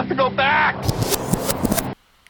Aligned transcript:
have 0.00 0.08
to 0.08 0.14
go 0.14 0.30
back. 0.30 0.74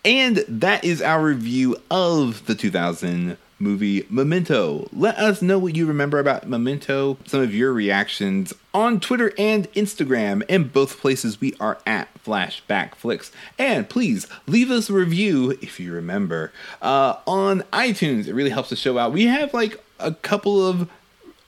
And 0.05 0.39
that 0.49 0.85
is 0.85 1.01
our 1.01 1.23
review 1.23 1.77
of 1.89 2.45
the 2.47 2.57
2000 2.57 3.37
movie 3.61 4.07
Memento. 4.11 4.89
Let 4.93 5.17
us 5.19 5.41
know 5.41 5.57
what 5.57 5.77
you 5.77 5.87
remember 5.87 6.19
about 6.19 6.49
Memento, 6.49 7.17
some 7.27 7.43
of 7.43 7.55
your 7.55 7.73
reactions 7.73 8.53
on 8.75 8.99
Twitter 8.99 9.33
and 9.39 9.71
Instagram. 9.75 10.43
In 10.49 10.67
both 10.67 10.99
places, 10.99 11.41
we 11.41 11.55
are 11.61 11.79
at 11.87 12.09
Flashback 12.25 12.97
Flicks. 12.97 13.31
And 13.57 13.89
please 13.89 14.27
leave 14.49 14.73
us 14.73 14.91
a 14.91 14.95
review 14.95 15.57
if 15.63 15.79
you 15.79 15.93
remember 15.93 16.53
uh, 16.83 17.19
on 17.25 17.61
iTunes. 17.73 18.27
It 18.27 18.35
really 18.35 18.51
helps 18.51 18.71
the 18.71 18.77
show 18.77 18.99
out. 18.99 19.13
We 19.13 19.27
have 19.27 19.55
like 19.55 19.81
a 20.01 20.13
couple 20.13 20.67
of 20.67 20.91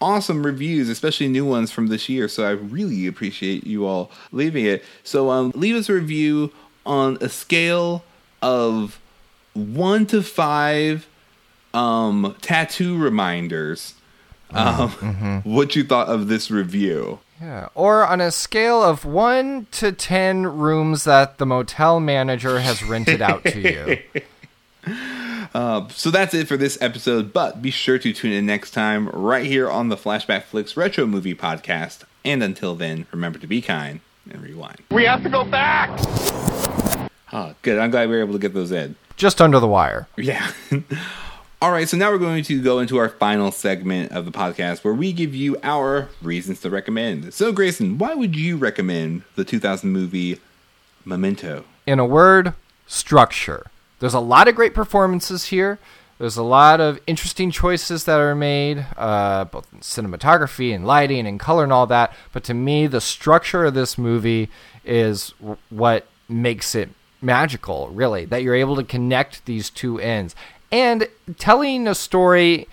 awesome 0.02 0.44
reviews, 0.44 0.88
especially 0.88 1.28
new 1.28 1.44
ones 1.46 1.70
from 1.70 1.86
this 1.86 2.08
year. 2.08 2.28
So 2.28 2.44
I 2.44 2.50
really 2.50 3.06
appreciate 3.06 3.66
you 3.66 3.86
all 3.86 4.10
leaving 4.32 4.66
it. 4.66 4.84
So 5.04 5.30
um, 5.30 5.52
leave 5.54 5.76
us 5.76 5.88
a 5.88 5.94
review 5.94 6.52
on 6.84 7.16
a 7.20 7.28
scale 7.28 8.02
of 8.42 9.00
one 9.54 10.04
to 10.06 10.22
five 10.22 11.06
um, 11.72 12.34
tattoo 12.42 12.98
reminders. 12.98 13.94
Um, 14.50 14.90
Mm-hmm. 14.90 15.54
What 15.54 15.74
you 15.76 15.84
thought 15.84 16.08
of 16.08 16.28
this 16.28 16.50
review? 16.50 17.20
Yeah. 17.40 17.68
Or 17.74 18.06
on 18.06 18.20
a 18.20 18.30
scale 18.30 18.82
of 18.82 19.04
one 19.04 19.66
to 19.72 19.92
ten 19.92 20.46
rooms 20.46 21.04
that 21.04 21.38
the 21.38 21.46
motel 21.46 22.00
manager 22.00 22.60
has 22.60 22.82
rented 22.82 23.22
out 23.22 23.44
to 23.44 23.60
you. 23.60 24.22
Uh, 25.54 25.86
so 25.88 26.10
that's 26.10 26.34
it 26.34 26.48
for 26.48 26.56
this 26.56 26.78
episode, 26.80 27.32
but 27.32 27.60
be 27.60 27.70
sure 27.70 27.98
to 27.98 28.12
tune 28.12 28.32
in 28.32 28.46
next 28.46 28.70
time 28.70 29.08
right 29.08 29.44
here 29.44 29.70
on 29.70 29.88
the 29.88 29.96
Flashback 29.96 30.44
Flicks 30.44 30.76
Retro 30.76 31.06
Movie 31.06 31.34
Podcast. 31.34 32.04
And 32.24 32.42
until 32.42 32.74
then, 32.74 33.06
remember 33.10 33.38
to 33.38 33.46
be 33.46 33.60
kind 33.60 34.00
and 34.30 34.42
rewind. 34.42 34.78
We 34.90 35.04
have 35.04 35.22
to 35.24 35.28
go 35.28 35.44
back. 35.44 35.90
Oh, 37.32 37.54
good. 37.62 37.78
I'm 37.78 37.90
glad 37.90 38.08
we 38.08 38.16
were 38.16 38.22
able 38.22 38.34
to 38.34 38.38
get 38.38 38.54
those 38.54 38.72
in. 38.72 38.94
Just 39.16 39.40
under 39.40 39.58
the 39.58 39.68
wire. 39.68 40.08
Yeah. 40.16 40.52
All 41.62 41.70
right, 41.70 41.88
so 41.88 41.96
now 41.96 42.10
we're 42.10 42.18
going 42.18 42.42
to 42.44 42.60
go 42.60 42.80
into 42.80 42.96
our 42.96 43.08
final 43.08 43.52
segment 43.52 44.10
of 44.10 44.24
the 44.24 44.32
podcast 44.32 44.82
where 44.82 44.94
we 44.94 45.12
give 45.12 45.32
you 45.32 45.56
our 45.62 46.08
reasons 46.20 46.60
to 46.62 46.70
recommend. 46.70 47.32
So, 47.32 47.52
Grayson, 47.52 47.98
why 47.98 48.14
would 48.14 48.34
you 48.34 48.56
recommend 48.56 49.22
the 49.36 49.44
2000 49.44 49.88
movie 49.88 50.40
Memento? 51.04 51.64
In 51.86 52.00
a 52.00 52.04
word, 52.04 52.54
structure. 52.88 53.66
There's 54.02 54.14
a 54.14 54.20
lot 54.20 54.48
of 54.48 54.56
great 54.56 54.74
performances 54.74 55.44
here. 55.44 55.78
There's 56.18 56.36
a 56.36 56.42
lot 56.42 56.80
of 56.80 56.98
interesting 57.06 57.52
choices 57.52 58.02
that 58.06 58.18
are 58.18 58.34
made, 58.34 58.84
uh, 58.96 59.44
both 59.44 59.72
in 59.72 59.78
cinematography 59.78 60.74
and 60.74 60.84
lighting 60.84 61.24
and 61.24 61.38
color 61.38 61.62
and 61.62 61.72
all 61.72 61.86
that. 61.86 62.12
But 62.32 62.42
to 62.44 62.54
me, 62.54 62.88
the 62.88 63.00
structure 63.00 63.64
of 63.64 63.74
this 63.74 63.96
movie 63.96 64.50
is 64.84 65.34
what 65.70 66.08
makes 66.28 66.74
it 66.74 66.88
magical, 67.20 67.90
really, 67.90 68.24
that 68.24 68.42
you're 68.42 68.56
able 68.56 68.74
to 68.74 68.82
connect 68.82 69.46
these 69.46 69.70
two 69.70 70.00
ends. 70.00 70.34
And 70.72 71.06
telling 71.38 71.86
a 71.86 71.94
story 71.94 72.66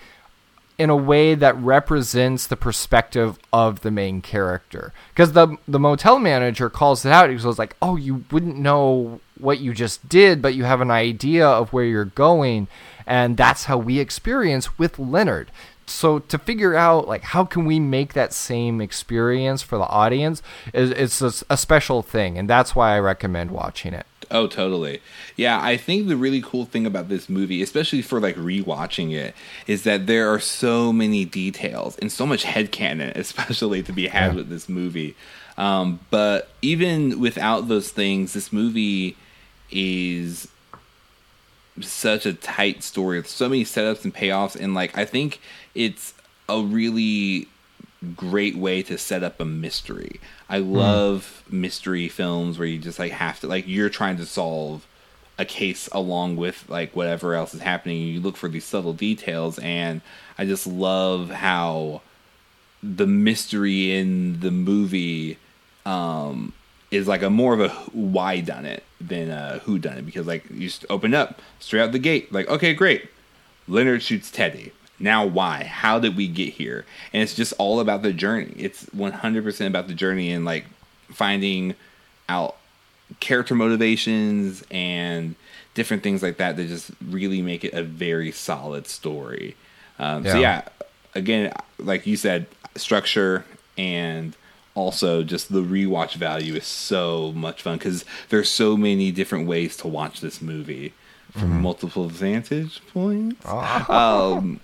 in 0.78 0.90
a 0.90 0.96
way 0.96 1.36
that 1.36 1.56
represents 1.58 2.48
the 2.48 2.56
perspective 2.56 3.38
of 3.52 3.82
the 3.82 3.92
main 3.92 4.20
character. 4.20 4.92
Because 5.10 5.30
the 5.30 5.58
the 5.68 5.78
motel 5.78 6.18
manager 6.18 6.68
calls 6.68 7.04
it 7.04 7.12
out. 7.12 7.30
He 7.30 7.36
goes 7.36 7.58
like, 7.58 7.76
"Oh, 7.80 7.94
you 7.94 8.24
wouldn't 8.32 8.56
know 8.56 9.20
what 9.40 9.60
you 9.60 9.72
just 9.74 10.08
did, 10.08 10.40
but 10.42 10.54
you 10.54 10.64
have 10.64 10.80
an 10.80 10.90
idea 10.90 11.46
of 11.46 11.72
where 11.72 11.84
you're 11.84 12.04
going." 12.04 12.68
And 13.06 13.36
that's 13.36 13.64
how 13.64 13.76
we 13.78 13.98
experience 13.98 14.78
with 14.78 14.98
Leonard. 14.98 15.50
So 15.86 16.20
to 16.20 16.38
figure 16.38 16.76
out 16.76 17.08
like 17.08 17.22
how 17.22 17.44
can 17.44 17.64
we 17.64 17.80
make 17.80 18.12
that 18.12 18.32
same 18.32 18.80
experience 18.80 19.60
for 19.62 19.76
the 19.76 19.86
audience 19.88 20.40
is 20.72 20.90
it's 20.92 21.20
a, 21.20 21.32
a 21.52 21.56
special 21.56 22.02
thing, 22.02 22.38
and 22.38 22.48
that's 22.48 22.76
why 22.76 22.94
I 22.94 23.00
recommend 23.00 23.50
watching 23.50 23.92
it. 23.94 24.06
Oh, 24.30 24.46
totally. 24.46 25.00
Yeah, 25.34 25.60
I 25.60 25.76
think 25.76 26.06
the 26.06 26.16
really 26.16 26.40
cool 26.40 26.64
thing 26.64 26.86
about 26.86 27.08
this 27.08 27.28
movie, 27.28 27.62
especially 27.62 28.00
for 28.02 28.20
like 28.20 28.36
rewatching 28.36 29.12
it, 29.12 29.34
is 29.66 29.82
that 29.82 30.06
there 30.06 30.32
are 30.32 30.38
so 30.38 30.92
many 30.92 31.24
details 31.24 31.98
and 31.98 32.12
so 32.12 32.24
much 32.24 32.44
headcanon, 32.44 33.12
especially 33.16 33.82
to 33.82 33.92
be 33.92 34.06
had 34.06 34.30
Yeah. 34.30 34.36
with 34.36 34.48
this 34.48 34.68
movie. 34.68 35.16
Um, 35.58 35.98
but 36.10 36.50
even 36.62 37.18
without 37.18 37.66
those 37.66 37.90
things, 37.90 38.34
this 38.34 38.52
movie 38.52 39.16
is 39.70 40.48
such 41.80 42.26
a 42.26 42.32
tight 42.32 42.82
story 42.82 43.18
with 43.18 43.28
so 43.28 43.48
many 43.48 43.64
setups 43.64 44.04
and 44.04 44.14
payoffs 44.14 44.56
and 44.56 44.74
like 44.74 44.96
I 44.98 45.04
think 45.04 45.40
it's 45.74 46.14
a 46.48 46.60
really 46.60 47.48
great 48.16 48.56
way 48.56 48.82
to 48.82 48.96
set 48.96 49.22
up 49.22 49.40
a 49.40 49.44
mystery. 49.44 50.20
I 50.48 50.58
love 50.58 51.42
mystery 51.48 52.08
films 52.08 52.58
where 52.58 52.68
you 52.68 52.78
just 52.78 52.98
like 52.98 53.12
have 53.12 53.40
to 53.40 53.46
like 53.46 53.68
you're 53.68 53.90
trying 53.90 54.16
to 54.16 54.26
solve 54.26 54.86
a 55.38 55.44
case 55.44 55.88
along 55.92 56.36
with 56.36 56.68
like 56.68 56.94
whatever 56.94 57.34
else 57.34 57.54
is 57.54 57.60
happening. 57.60 58.02
You 58.02 58.20
look 58.20 58.36
for 58.36 58.48
these 58.48 58.64
subtle 58.64 58.92
details 58.92 59.58
and 59.58 60.00
I 60.38 60.44
just 60.44 60.66
love 60.66 61.30
how 61.30 62.02
the 62.82 63.06
mystery 63.06 63.94
in 63.94 64.40
the 64.40 64.50
movie 64.50 65.38
um 65.84 66.52
is 66.90 67.06
like 67.06 67.22
a 67.22 67.30
more 67.30 67.54
of 67.54 67.60
a 67.60 67.68
why 67.92 68.40
done 68.40 68.64
it 68.66 68.82
than 69.00 69.30
a 69.30 69.60
who 69.64 69.78
done 69.78 69.98
it. 69.98 70.06
Because 70.06 70.26
like 70.26 70.44
you 70.50 70.68
just 70.68 70.84
open 70.90 71.14
up 71.14 71.40
straight 71.58 71.80
out 71.82 71.92
the 71.92 71.98
gate 71.98 72.32
like 72.32 72.48
okay 72.48 72.74
great. 72.74 73.08
Leonard 73.68 74.02
shoots 74.02 74.30
Teddy. 74.30 74.72
Now 74.98 75.24
why? 75.24 75.64
How 75.64 75.98
did 75.98 76.16
we 76.16 76.26
get 76.28 76.54
here? 76.54 76.84
And 77.12 77.22
it's 77.22 77.34
just 77.34 77.54
all 77.58 77.80
about 77.80 78.02
the 78.02 78.12
journey. 78.12 78.52
It's 78.56 78.84
100% 78.86 79.66
about 79.66 79.86
the 79.88 79.94
journey 79.94 80.30
and 80.30 80.44
like 80.44 80.66
finding 81.10 81.74
out 82.28 82.56
character 83.20 83.54
motivations 83.54 84.62
and 84.70 85.34
different 85.74 86.02
things 86.02 86.22
like 86.22 86.36
that 86.36 86.56
that 86.56 86.68
just 86.68 86.90
really 87.08 87.40
make 87.42 87.64
it 87.64 87.72
a 87.72 87.82
very 87.82 88.30
solid 88.32 88.86
story. 88.86 89.56
Um, 89.98 90.24
so 90.24 90.34
Yeah. 90.34 90.38
yeah 90.40 90.68
again 91.14 91.52
like 91.78 92.06
you 92.06 92.16
said 92.16 92.46
structure 92.76 93.44
and 93.76 94.36
also 94.74 95.22
just 95.22 95.52
the 95.52 95.62
rewatch 95.62 96.14
value 96.14 96.54
is 96.54 96.66
so 96.66 97.32
much 97.32 97.62
fun 97.62 97.76
because 97.78 98.04
there's 98.28 98.48
so 98.48 98.76
many 98.76 99.10
different 99.10 99.46
ways 99.48 99.76
to 99.78 99.88
watch 99.88 100.20
this 100.20 100.40
movie. 100.40 100.92
From 101.32 101.62
multiple 101.62 102.08
vantage 102.08 102.80
points. 102.92 103.44
Um, 103.88 104.58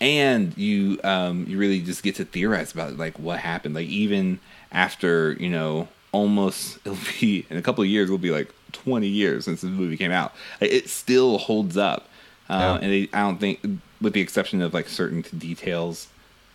and 0.00 0.56
you 0.58 0.98
um, 1.04 1.44
you 1.48 1.58
really 1.58 1.80
just 1.80 2.02
get 2.02 2.16
to 2.16 2.24
theorize 2.24 2.72
about 2.72 2.96
like 2.96 3.18
what 3.18 3.38
happened. 3.40 3.74
Like 3.74 3.86
even 3.88 4.40
after 4.72 5.32
you 5.34 5.48
know 5.50 5.88
almost 6.12 6.78
it'll 6.84 6.98
be 7.20 7.46
in 7.50 7.56
a 7.56 7.62
couple 7.62 7.82
of 7.84 7.88
years 7.90 8.08
it'll 8.08 8.18
be 8.18 8.30
like 8.30 8.52
20 8.72 9.06
years 9.06 9.44
since 9.44 9.60
this 9.60 9.70
movie 9.70 9.96
came 9.96 10.10
out. 10.12 10.32
It 10.60 10.88
still 10.88 11.38
holds 11.38 11.76
up. 11.76 12.08
Uh, 12.50 12.58
Yeah. 12.58 12.74
and 12.84 12.92
they, 12.92 13.08
i 13.12 13.20
don't 13.20 13.38
think 13.38 13.60
with 14.00 14.14
the 14.14 14.20
exception 14.22 14.62
of 14.62 14.72
like 14.72 14.88
certain 14.88 15.22
details 15.36 16.08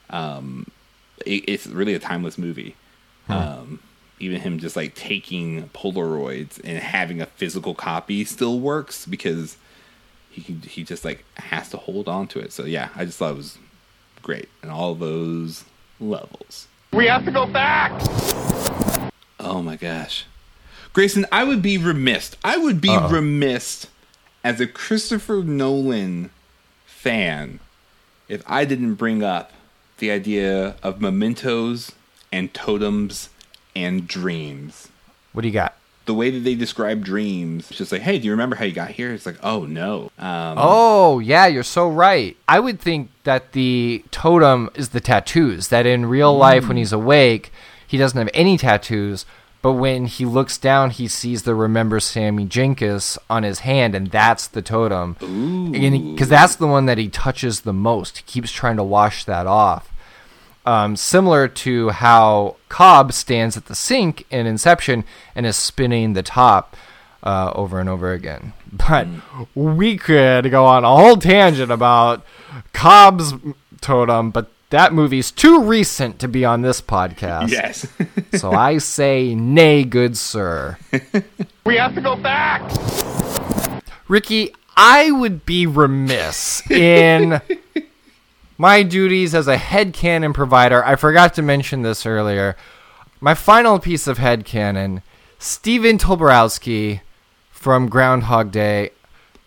um, 0.09 0.65
it, 1.25 1.43
it's 1.47 1.67
really 1.67 1.93
a 1.93 1.99
timeless 1.99 2.37
movie 2.37 2.75
um, 3.29 3.79
even 4.19 4.39
him 4.39 4.59
just 4.59 4.75
like 4.75 4.95
taking 4.95 5.69
polaroids 5.69 6.59
and 6.63 6.77
having 6.77 7.21
a 7.21 7.25
physical 7.25 7.73
copy 7.73 8.23
still 8.25 8.59
works 8.59 9.05
because 9.05 9.57
he 10.29 10.41
can, 10.41 10.61
he 10.61 10.83
just 10.83 11.05
like 11.05 11.23
has 11.35 11.69
to 11.69 11.77
hold 11.77 12.07
on 12.07 12.27
to 12.27 12.39
it. 12.39 12.51
So 12.51 12.65
yeah, 12.65 12.89
I 12.95 13.05
just 13.05 13.17
thought 13.17 13.31
it 13.31 13.37
was 13.37 13.57
great 14.21 14.49
and 14.61 14.71
all 14.71 14.95
those 14.95 15.63
levels. 15.99 16.67
We 16.91 17.07
have 17.07 17.25
to 17.25 17.31
go 17.31 17.45
back. 17.45 17.91
Oh 19.39 19.61
my 19.61 19.75
gosh. 19.75 20.25
Grayson, 20.93 21.25
I 21.31 21.43
would 21.43 21.61
be 21.61 21.77
remiss. 21.77 22.35
I 22.43 22.57
would 22.57 22.79
be 22.79 22.95
remiss 22.95 23.87
as 24.43 24.61
a 24.61 24.67
Christopher 24.67 25.41
Nolan 25.43 26.29
fan 26.85 27.59
if 28.27 28.43
I 28.45 28.65
didn't 28.65 28.95
bring 28.95 29.23
up 29.23 29.51
the 29.97 30.11
idea 30.11 30.75
of 30.83 31.01
mementos 31.01 31.91
and 32.33 32.51
totems 32.53 33.29
and 33.75 34.07
dreams. 34.07 34.89
What 35.31 35.43
do 35.43 35.47
you 35.47 35.53
got? 35.53 35.75
The 36.05 36.13
way 36.13 36.31
that 36.31 36.39
they 36.39 36.55
describe 36.55 37.05
dreams, 37.05 37.69
it's 37.69 37.77
just 37.77 37.91
like, 37.93 38.01
hey, 38.01 38.17
do 38.19 38.25
you 38.25 38.31
remember 38.31 38.57
how 38.57 38.65
you 38.65 38.73
got 38.73 38.89
here? 38.89 39.13
It's 39.13 39.25
like, 39.25 39.37
oh 39.41 39.65
no. 39.65 40.11
Um, 40.17 40.55
Oh, 40.57 41.19
yeah, 41.19 41.45
you're 41.47 41.63
so 41.63 41.87
right. 41.87 42.35
I 42.47 42.59
would 42.59 42.81
think 42.81 43.09
that 43.23 43.53
the 43.53 44.03
totem 44.11 44.69
is 44.75 44.89
the 44.89 44.99
tattoos, 44.99 45.69
that 45.69 45.85
in 45.85 46.07
real 46.07 46.35
life, 46.35 46.67
when 46.67 46.75
he's 46.75 46.91
awake, 46.91 47.53
he 47.87 47.97
doesn't 47.97 48.17
have 48.17 48.29
any 48.33 48.57
tattoos, 48.57 49.25
but 49.61 49.73
when 49.73 50.07
he 50.07 50.25
looks 50.25 50.57
down, 50.57 50.89
he 50.89 51.07
sees 51.07 51.43
the 51.43 51.55
Remember 51.55 52.01
Sammy 52.01 52.43
Jenkins 52.45 53.17
on 53.29 53.43
his 53.43 53.59
hand, 53.59 53.95
and 53.95 54.11
that's 54.11 54.47
the 54.47 54.61
totem. 54.61 55.13
Because 56.13 56.27
that's 56.27 56.57
the 56.57 56.67
one 56.67 56.85
that 56.87 56.97
he 56.97 57.07
touches 57.07 57.61
the 57.61 57.71
most. 57.71 58.17
He 58.17 58.23
keeps 58.23 58.51
trying 58.51 58.75
to 58.75 58.83
wash 58.83 59.23
that 59.23 59.47
off. 59.47 59.89
Um, 60.65 60.95
similar 60.95 61.47
to 61.49 61.89
how 61.89 62.55
Cobb 62.69 63.11
stands 63.11 63.57
at 63.57 63.65
the 63.65 63.75
sink 63.75 64.25
in 64.29 64.47
Inception 64.47 65.03
and 65.35 65.45
is 65.45 65.57
spinning 65.57 66.13
the 66.13 66.23
top 66.23 66.77
uh, 67.21 67.51
over 67.53 67.79
and 67.79 67.89
over 67.89 68.11
again. 68.13 68.53
But 68.75 69.07
we 69.53 69.97
could 69.97 70.49
go 70.49 70.65
on 70.65 70.83
a 70.83 70.95
whole 70.95 71.15
tangent 71.17 71.71
about 71.71 72.25
Cobb's 72.73 73.33
totem, 73.81 74.31
but 74.31 74.49
that 74.71 74.93
movie's 74.93 75.29
too 75.29 75.61
recent 75.61 76.17
to 76.17 76.27
be 76.27 76.43
on 76.43 76.63
this 76.63 76.81
podcast. 76.81 77.51
Yes. 77.51 77.87
so 78.33 78.51
I 78.51 78.79
say 78.79 79.35
nay, 79.35 79.83
good 79.83 80.17
sir. 80.17 80.79
We 81.65 81.77
have 81.77 81.95
to 81.95 82.01
go 82.01 82.17
back. 82.17 82.61
Ricky, 84.09 84.53
I 84.75 85.11
would 85.11 85.45
be 85.45 85.65
remiss 85.65 86.69
in 86.69 87.39
my 88.63 88.81
duties 88.81 89.35
as 89.35 89.45
a 89.45 89.57
head 89.57 89.91
headcanon 89.91 90.33
provider. 90.33 90.85
I 90.85 90.95
forgot 90.95 91.33
to 91.33 91.41
mention 91.41 91.81
this 91.81 92.05
earlier. 92.05 92.55
My 93.19 93.33
final 93.33 93.77
piece 93.77 94.07
of 94.07 94.19
head 94.19 94.45
headcanon 94.45 95.01
Stephen 95.37 95.97
Tobolowsky 95.97 97.01
from 97.51 97.89
Groundhog 97.89 98.53
Day. 98.53 98.91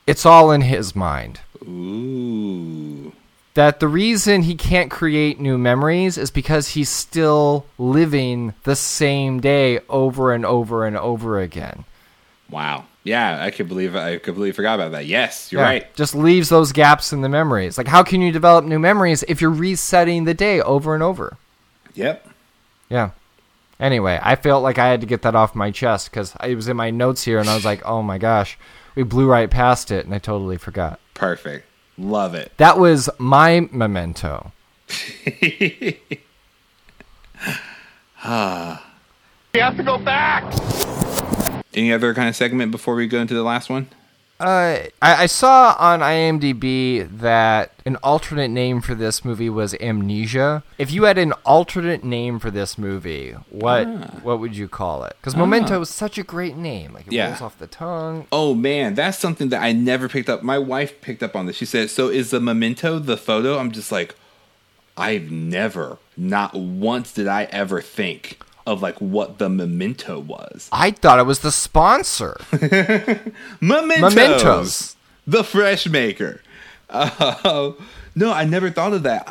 It's 0.06 0.26
all 0.26 0.50
in 0.52 0.60
his 0.60 0.94
mind. 0.94 1.40
Ooh. 1.62 3.14
That 3.54 3.80
the 3.80 3.88
reason 3.88 4.42
he 4.42 4.54
can't 4.54 4.90
create 4.90 5.40
new 5.40 5.56
memories 5.56 6.18
is 6.18 6.30
because 6.30 6.68
he's 6.68 6.90
still 6.90 7.64
living 7.78 8.52
the 8.64 8.76
same 8.76 9.40
day 9.40 9.80
over 9.88 10.34
and 10.34 10.44
over 10.44 10.84
and 10.84 10.94
over 10.94 11.40
again. 11.40 11.86
Wow. 12.50 12.84
Yeah, 13.04 13.42
I 13.42 13.50
could 13.50 13.68
believe 13.68 13.94
I 13.94 14.18
completely 14.18 14.52
forgot 14.52 14.74
about 14.74 14.92
that. 14.92 15.06
Yes, 15.06 15.52
you're 15.52 15.62
Yeah, 15.62 15.68
right. 15.68 15.94
Just 15.94 16.14
leaves 16.14 16.48
those 16.48 16.72
gaps 16.72 17.12
in 17.12 17.20
the 17.20 17.28
memories. 17.28 17.78
Like, 17.78 17.86
how 17.86 18.02
can 18.02 18.20
you 18.20 18.32
develop 18.32 18.64
new 18.64 18.78
memories 18.78 19.22
if 19.28 19.40
you're 19.40 19.50
resetting 19.50 20.24
the 20.24 20.34
day 20.34 20.60
over 20.60 20.94
and 20.94 21.02
over? 21.02 21.36
Yep. 21.94 22.28
Yeah. 22.88 23.10
Anyway, 23.78 24.18
I 24.22 24.36
felt 24.36 24.62
like 24.62 24.78
I 24.78 24.88
had 24.88 25.00
to 25.02 25.06
get 25.06 25.22
that 25.22 25.34
off 25.36 25.54
my 25.54 25.70
chest 25.70 26.10
because 26.10 26.34
it 26.42 26.54
was 26.54 26.66
in 26.66 26.76
my 26.76 26.90
notes 26.90 27.22
here, 27.24 27.38
and 27.38 27.48
I 27.48 27.54
was 27.54 27.64
like, 27.64 27.84
oh 27.84 28.02
my 28.02 28.18
gosh, 28.18 28.58
we 28.94 29.02
blew 29.02 29.26
right 29.26 29.50
past 29.50 29.90
it, 29.90 30.04
and 30.04 30.14
I 30.14 30.18
totally 30.18 30.56
forgot. 30.56 30.98
Perfect. 31.14 31.66
Love 31.98 32.34
it. 32.34 32.52
That 32.56 32.78
was 32.78 33.08
my 33.18 33.68
memento. 33.70 34.52
ah. 38.24 38.82
We 39.54 39.60
have 39.60 39.76
to 39.76 39.82
go 39.82 39.98
back. 39.98 40.44
Any 41.76 41.92
other 41.92 42.14
kind 42.14 42.28
of 42.28 42.34
segment 42.34 42.70
before 42.72 42.94
we 42.94 43.06
go 43.06 43.20
into 43.20 43.34
the 43.34 43.42
last 43.42 43.68
one? 43.70 43.88
Uh, 44.38 44.80
I, 45.00 45.22
I 45.22 45.26
saw 45.26 45.76
on 45.78 46.00
IMDb 46.00 47.08
that 47.20 47.72
an 47.86 47.96
alternate 48.02 48.48
name 48.50 48.82
for 48.82 48.94
this 48.94 49.24
movie 49.24 49.48
was 49.48 49.74
Amnesia. 49.80 50.62
If 50.76 50.90
you 50.90 51.04
had 51.04 51.16
an 51.16 51.32
alternate 51.46 52.04
name 52.04 52.38
for 52.38 52.50
this 52.50 52.76
movie, 52.76 53.32
what 53.48 53.86
what 54.22 54.38
would 54.40 54.54
you 54.54 54.68
call 54.68 55.04
it? 55.04 55.16
Because 55.20 55.34
Memento 55.36 55.80
is 55.80 55.88
such 55.88 56.18
a 56.18 56.22
great 56.22 56.54
name. 56.56 56.92
Like 56.92 57.06
it 57.06 57.14
Yeah. 57.14 57.28
rolls 57.28 57.40
off 57.40 57.58
the 57.58 57.66
tongue. 57.66 58.26
Oh 58.30 58.52
man, 58.54 58.94
that's 58.94 59.18
something 59.18 59.48
that 59.50 59.62
I 59.62 59.72
never 59.72 60.06
picked 60.06 60.28
up. 60.28 60.42
My 60.42 60.58
wife 60.58 61.00
picked 61.00 61.22
up 61.22 61.34
on 61.34 61.46
this. 61.46 61.56
She 61.56 61.64
said, 61.64 61.88
"So 61.88 62.08
is 62.08 62.28
the 62.30 62.40
memento 62.40 62.98
the 62.98 63.16
photo?" 63.16 63.58
I'm 63.58 63.70
just 63.72 63.90
like, 63.90 64.14
I've 64.98 65.30
never, 65.30 65.96
not 66.14 66.54
once 66.54 67.10
did 67.12 67.26
I 67.26 67.44
ever 67.44 67.80
think 67.80 68.38
of 68.66 68.82
like 68.82 69.00
what 69.00 69.38
the 69.38 69.48
memento 69.48 70.18
was. 70.18 70.68
I 70.72 70.90
thought 70.90 71.18
it 71.18 71.26
was 71.26 71.40
the 71.40 71.52
sponsor. 71.52 72.36
Mementos, 73.60 74.14
Mementos. 74.14 74.96
the 75.26 75.44
fresh 75.44 75.86
maker. 75.86 76.42
Uh, 76.90 77.72
no, 78.14 78.32
I 78.32 78.44
never 78.44 78.70
thought 78.70 78.92
of 78.92 79.04
that. 79.04 79.24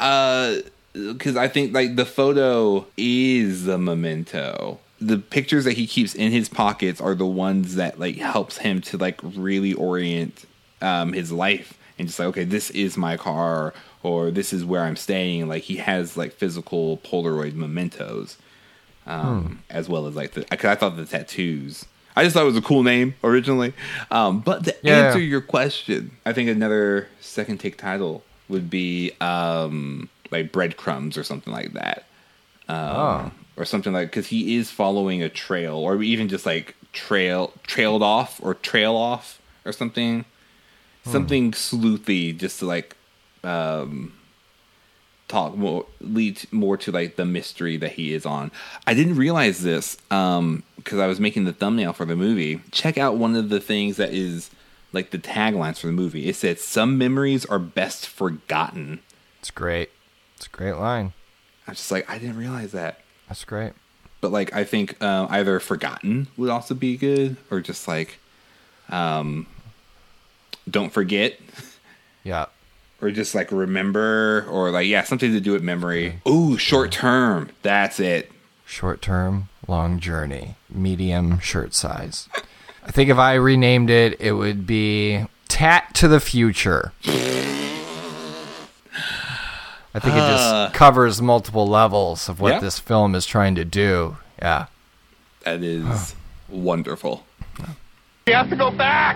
Because 0.94 1.36
I 1.36 1.48
think 1.48 1.74
like 1.74 1.96
the 1.96 2.06
photo 2.06 2.88
is 2.98 3.66
the 3.66 3.78
memento. 3.78 4.80
The 5.02 5.18
pictures 5.18 5.66
that 5.66 5.74
he 5.74 5.88
keeps 5.88 6.16
in 6.16 6.32
his 6.32 6.48
pockets 6.48 7.02
are 7.02 7.16
the 7.16 7.26
ones 7.26 7.76
that 7.76 8.00
like 8.00 8.16
helps 8.16 8.58
him 8.58 8.80
to 8.82 8.98
like 8.98 9.20
really 9.22 9.74
orient 9.74 10.46
um, 10.82 11.12
his 11.14 11.32
life 11.32 11.78
and 11.98 12.08
just 12.08 12.20
like 12.20 12.30
okay, 12.30 12.44
this 12.46 12.70
is 12.72 12.96
my 12.96 13.18
car 13.18 13.74
or 14.04 14.32
this 14.32 14.54
is 14.54 14.64
where 14.64 14.84
I'm 14.84 14.96
staying. 14.96 15.50
Like 15.50 15.64
he 15.64 15.78
has 15.78 16.16
like 16.16 16.32
physical 16.32 16.98
Polaroid 16.98 17.56
mementos 17.56 18.38
um, 19.06 19.64
as 19.70 19.88
well 19.90 20.08
as 20.08 20.16
like 20.16 20.32
the. 20.34 20.44
Cause 20.46 20.66
I 20.66 20.76
thought 20.76 20.96
the 20.98 21.06
tattoos. 21.06 21.86
I 22.16 22.24
just 22.24 22.34
thought 22.34 22.44
it 22.44 22.48
was 22.48 22.56
a 22.58 22.62
cool 22.62 22.84
name 22.84 23.16
originally. 23.24 23.74
Um, 24.10 24.40
but 24.40 24.64
to 24.66 24.76
Yeah. 24.82 25.08
answer 25.08 25.20
your 25.20 25.42
question, 25.42 26.12
I 26.26 26.32
think 26.32 26.50
another 26.50 27.08
second 27.20 27.60
take 27.60 27.78
title 27.78 28.24
would 28.48 28.70
be 28.70 29.12
um, 29.20 30.10
like 30.32 30.52
breadcrumbs 30.54 31.18
or 31.18 31.24
something 31.24 31.52
like 31.52 31.74
that, 31.74 32.06
um, 32.70 33.32
or 33.58 33.66
something 33.66 33.92
like 33.92 34.08
because 34.10 34.28
he 34.28 34.56
is 34.56 34.72
following 34.72 35.22
a 35.24 35.30
trail, 35.30 35.76
or 35.76 36.02
even 36.02 36.30
just 36.30 36.46
like 36.46 36.76
trail 36.94 37.52
trailed 37.64 38.02
off 38.02 38.40
or 38.42 38.54
trail 38.54 38.96
off 38.96 39.42
or 39.66 39.74
something, 39.74 40.24
something 41.04 41.52
sleuthy, 41.52 42.36
just 42.38 42.60
to 42.60 42.66
like 42.66 42.96
um, 43.44 44.14
talk 45.28 45.56
more 45.56 45.86
lead 46.02 46.42
more 46.52 46.78
to 46.78 46.92
like 46.92 47.16
the 47.16 47.26
mystery 47.26 47.78
that 47.78 47.94
he 47.94 48.14
is 48.14 48.26
on. 48.26 48.52
I 48.86 48.94
didn't 48.94 49.16
realize 49.16 49.64
this 49.64 49.98
um 50.12 50.64
because 50.78 51.00
I 51.00 51.08
was 51.08 51.20
making 51.20 51.46
the 51.46 51.54
thumbnail 51.54 51.94
for 51.94 52.06
the 52.06 52.16
movie. 52.16 52.62
Check 52.72 52.98
out 52.98 53.18
one 53.18 53.36
of 53.36 53.50
the 53.50 53.60
things 53.60 53.98
that 53.98 54.14
is 54.14 54.52
like 54.94 55.10
the 55.12 55.18
taglines 55.18 55.80
for 55.80 55.88
the 55.88 55.94
movie. 55.94 56.28
It 56.30 56.36
said 56.36 56.60
some 56.60 56.98
memories 56.98 57.46
are 57.46 57.60
best 57.60 58.08
forgotten. 58.08 59.00
It's 59.40 59.52
great. 59.52 59.90
It's 60.38 60.46
a 60.46 60.50
great 60.50 60.74
line. 60.74 61.14
I 61.68 61.72
was 61.72 61.80
just 61.80 61.92
like 61.92 62.10
I 62.10 62.18
didn't 62.20 62.38
realize 62.38 62.72
that. 62.74 63.02
That's 63.28 63.44
great. 63.44 63.74
But 64.22 64.32
like 64.32 64.54
I 64.54 64.64
think 64.64 65.02
uh, 65.02 65.28
either 65.30 65.60
forgotten 65.60 66.28
would 66.38 66.50
also 66.50 66.76
be 66.76 66.98
good 66.98 67.38
or 67.50 67.62
just 67.62 67.88
like 67.88 68.20
um 68.90 69.48
don't 70.70 70.94
forget 70.94 71.40
Yeah. 72.24 72.46
Or 73.06 73.12
just 73.12 73.36
like 73.36 73.52
remember 73.52 74.46
or 74.50 74.72
like 74.72 74.88
yeah 74.88 75.04
something 75.04 75.32
to 75.32 75.40
do 75.40 75.52
with 75.52 75.62
memory. 75.64 76.20
Ooh, 76.28 76.58
short 76.58 76.92
term. 76.92 77.50
That's 77.62 78.00
it. 78.00 78.32
Short 78.66 79.02
term, 79.02 79.50
long 79.68 80.00
journey, 80.00 80.56
medium 80.70 81.40
shirt 81.40 81.74
size. 81.76 82.28
I 82.84 82.92
think 82.92 83.10
if 83.10 83.18
I 83.18 83.36
renamed 83.36 83.90
it, 83.90 84.20
it 84.20 84.34
would 84.34 84.66
be 84.68 85.26
Tat 85.48 85.94
to 85.96 86.08
the 86.08 86.20
Future. 86.20 86.92
I 89.94 90.00
think 90.00 90.14
it 90.16 90.20
just 90.20 90.74
covers 90.74 91.22
multiple 91.22 91.68
levels 91.68 92.28
of 92.28 92.40
what 92.42 92.54
Yeah. 92.54 92.60
this 92.60 92.80
film 92.80 93.16
is 93.16 93.26
trying 93.26 93.56
to 93.56 93.64
do. 93.66 94.18
Yeah. 94.40 94.66
That 95.44 95.64
is 95.64 96.16
wonderful. 96.50 97.24
We 98.28 98.34
have 98.34 98.50
to 98.50 98.56
go 98.56 98.72
back. 98.72 99.16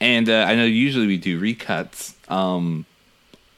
And 0.00 0.28
uh, 0.28 0.44
I 0.46 0.54
know 0.54 0.64
usually 0.64 1.06
we 1.06 1.16
do 1.16 1.40
recuts. 1.40 2.13
Um, 2.28 2.86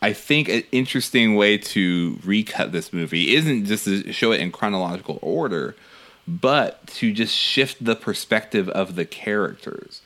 I 0.02 0.12
think 0.12 0.48
an 0.48 0.62
interesting 0.72 1.34
way 1.34 1.58
to 1.58 2.18
recut 2.24 2.72
this 2.72 2.92
movie 2.92 3.34
isn't 3.34 3.64
just 3.64 3.84
to 3.86 4.12
show 4.12 4.32
it 4.32 4.40
in 4.40 4.52
chronological 4.52 5.18
order, 5.22 5.74
but 6.28 6.86
to 6.88 7.12
just 7.12 7.34
shift 7.34 7.84
the 7.84 7.96
perspective 7.96 8.68
of 8.68 8.94
the 8.94 9.04
characters. 9.04 10.02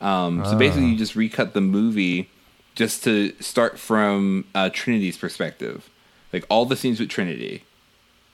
Um, 0.00 0.44
so 0.44 0.56
basically, 0.56 0.86
you 0.86 0.96
just 0.96 1.16
recut 1.16 1.52
the 1.52 1.60
movie 1.60 2.30
just 2.74 3.04
to 3.04 3.32
start 3.40 3.78
from 3.78 4.44
uh, 4.54 4.70
Trinity's 4.72 5.18
perspective, 5.18 5.90
like 6.32 6.44
all 6.48 6.64
the 6.64 6.76
scenes 6.76 7.00
with 7.00 7.08
Trinity, 7.08 7.64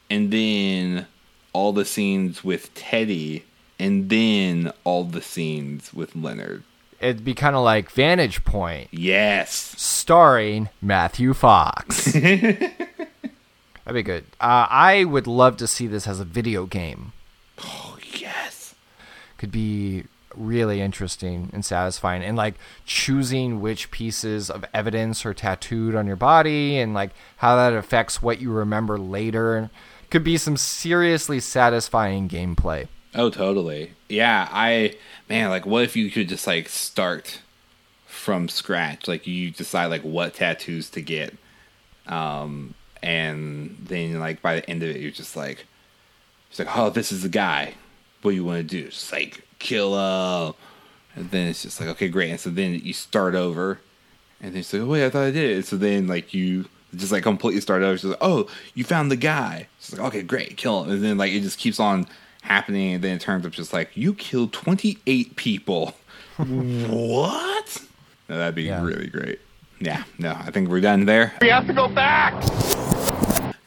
and 0.08 0.30
then 0.30 1.06
all 1.52 1.72
the 1.72 1.84
scenes 1.84 2.44
with 2.44 2.72
Teddy, 2.74 3.44
and 3.78 4.08
then 4.08 4.72
all 4.84 5.04
the 5.04 5.22
scenes 5.22 5.92
with 5.92 6.14
Leonard. 6.14 6.62
It'd 7.00 7.24
be 7.24 7.34
kind 7.34 7.54
of 7.56 7.62
like 7.62 7.90
Vantage 7.90 8.44
Point, 8.44 8.88
Yes. 8.90 9.74
starring 9.76 10.68
Matthew 10.80 11.34
Fox. 11.34 12.12
That'd 12.12 12.70
be 13.92 14.02
good. 14.02 14.24
Uh, 14.40 14.66
I 14.70 15.04
would 15.04 15.26
love 15.26 15.56
to 15.58 15.66
see 15.66 15.86
this 15.86 16.06
as 16.08 16.20
a 16.20 16.24
video 16.24 16.66
game. 16.66 17.12
Oh, 17.62 17.98
yes. 18.18 18.74
could 19.38 19.52
be 19.52 20.04
really 20.34 20.80
interesting 20.82 21.48
and 21.54 21.64
satisfying 21.64 22.22
and 22.22 22.36
like 22.36 22.54
choosing 22.84 23.58
which 23.62 23.90
pieces 23.90 24.50
of 24.50 24.64
evidence 24.74 25.24
are 25.24 25.32
tattooed 25.32 25.94
on 25.94 26.06
your 26.06 26.16
body 26.16 26.78
and 26.78 26.92
like 26.92 27.10
how 27.38 27.56
that 27.56 27.72
affects 27.72 28.20
what 28.20 28.38
you 28.38 28.50
remember 28.52 28.98
later 28.98 29.70
could 30.10 30.22
be 30.22 30.36
some 30.36 30.54
seriously 30.58 31.40
satisfying 31.40 32.28
gameplay 32.28 32.86
Oh, 33.16 33.30
totally. 33.30 33.92
Yeah, 34.08 34.46
I 34.52 34.94
man, 35.28 35.48
like 35.48 35.66
what 35.66 35.84
if 35.84 35.96
you 35.96 36.10
could 36.10 36.28
just 36.28 36.46
like 36.46 36.68
start 36.68 37.40
from 38.06 38.48
scratch? 38.48 39.08
Like 39.08 39.26
you 39.26 39.50
decide 39.50 39.86
like 39.86 40.02
what 40.02 40.34
tattoos 40.34 40.90
to 40.90 41.00
get. 41.00 41.34
Um 42.06 42.74
and 43.02 43.76
then 43.80 44.20
like 44.20 44.42
by 44.42 44.56
the 44.56 44.70
end 44.70 44.82
of 44.82 44.90
it 44.90 45.00
you're 45.00 45.10
just 45.10 45.34
like 45.34 45.66
it's 46.50 46.58
like, 46.58 46.76
"Oh, 46.76 46.90
this 46.90 47.10
is 47.12 47.22
the 47.22 47.28
guy. 47.28 47.74
What 48.22 48.30
do 48.32 48.36
you 48.36 48.44
want 48.44 48.58
to 48.58 48.62
do?" 48.82 48.88
Just 48.88 49.12
like 49.12 49.42
kill 49.58 49.94
him. 49.94 50.54
And 51.14 51.30
then 51.30 51.48
it's 51.48 51.62
just 51.62 51.80
like, 51.80 51.88
"Okay, 51.90 52.08
great." 52.08 52.30
And 52.30 52.40
so 52.40 52.50
then 52.50 52.80
you 52.82 52.92
start 52.92 53.34
over. 53.34 53.80
And 54.40 54.52
then 54.52 54.60
it's 54.60 54.72
like, 54.72 54.82
"Oh, 54.82 54.86
wait, 54.86 55.04
I 55.06 55.10
thought 55.10 55.24
I 55.24 55.30
did." 55.30 55.58
it." 55.58 55.66
So 55.66 55.76
then 55.76 56.06
like 56.06 56.34
you 56.34 56.66
just 56.94 57.12
like 57.12 57.22
completely 57.22 57.60
start 57.60 57.82
over. 57.82 57.94
Just 57.94 58.04
like, 58.04 58.18
"Oh, 58.20 58.48
you 58.74 58.84
found 58.84 59.10
the 59.10 59.16
guy." 59.16 59.68
It's 59.78 59.92
like, 59.92 60.06
"Okay, 60.08 60.22
great. 60.22 60.56
Kill 60.56 60.84
him." 60.84 60.90
And 60.90 61.04
then 61.04 61.18
like 61.18 61.32
it 61.32 61.40
just 61.40 61.58
keeps 61.58 61.80
on 61.80 62.06
happening 62.46 62.94
and 62.94 63.04
then 63.04 63.16
it 63.16 63.20
turns 63.20 63.44
up 63.46 63.52
just 63.52 63.72
like, 63.72 63.90
"You 63.94 64.14
killed 64.14 64.52
28 64.52 65.36
people." 65.36 65.94
what? 66.36 67.82
No, 68.28 68.36
that'd 68.38 68.54
be 68.54 68.64
Yeah. 68.64 68.82
really 68.84 69.06
great. 69.08 69.40
Yeah, 69.80 70.04
no, 70.18 70.30
I 70.32 70.50
think 70.50 70.68
we're 70.68 70.80
done 70.80 71.04
there. 71.04 71.34
We 71.40 71.48
have 71.48 71.66
to 71.66 71.72
go 71.74 71.88
back. 71.88 72.32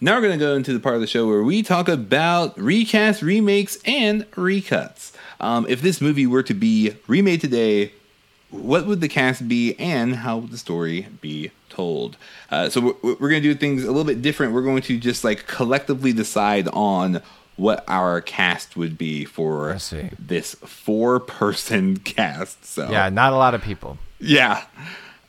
Now 0.01 0.15
we're 0.15 0.21
going 0.21 0.39
to 0.39 0.43
go 0.45 0.55
into 0.55 0.73
the 0.73 0.79
part 0.79 0.95
of 0.95 1.01
the 1.01 1.07
show 1.07 1.27
where 1.27 1.43
we 1.43 1.61
talk 1.61 1.87
about 1.89 2.57
recast, 2.59 3.21
remakes, 3.21 3.77
and 3.85 4.29
recuts. 4.31 5.11
Um, 5.41 5.65
if 5.69 5.81
this 5.81 5.99
movie 6.01 6.25
were 6.25 6.43
to 6.43 6.53
be 6.53 6.93
remade 7.07 7.41
today, 7.41 7.91
what 8.49 8.87
would 8.87 9.01
the 9.01 9.07
cast 9.09 9.47
be 9.47 9.75
and 9.77 10.15
how 10.17 10.37
would 10.39 10.51
the 10.51 10.57
story 10.57 11.07
be 11.21 11.51
told? 11.69 12.17
Uh, 12.49 12.69
so 12.69 12.81
we're, 13.03 13.13
we're 13.19 13.29
going 13.29 13.41
to 13.43 13.53
do 13.53 13.55
things 13.55 13.83
a 13.83 13.87
little 13.87 14.03
bit 14.05 14.21
different. 14.21 14.53
We're 14.53 14.63
going 14.63 14.81
to 14.83 14.97
just 14.97 15.23
like 15.23 15.45
collectively 15.47 16.13
decide 16.13 16.67
on 16.69 17.21
what 17.59 17.83
our 17.87 18.21
cast 18.21 18.75
would 18.77 18.97
be 18.97 19.25
for 19.25 19.69
this 20.17 20.55
four 20.55 21.19
person 21.19 21.97
cast. 22.15 22.63
So 22.65 22.89
Yeah, 22.89 23.09
not 23.09 23.33
a 23.33 23.35
lot 23.35 23.53
of 23.53 23.61
people. 23.61 23.97
yeah. 24.19 24.63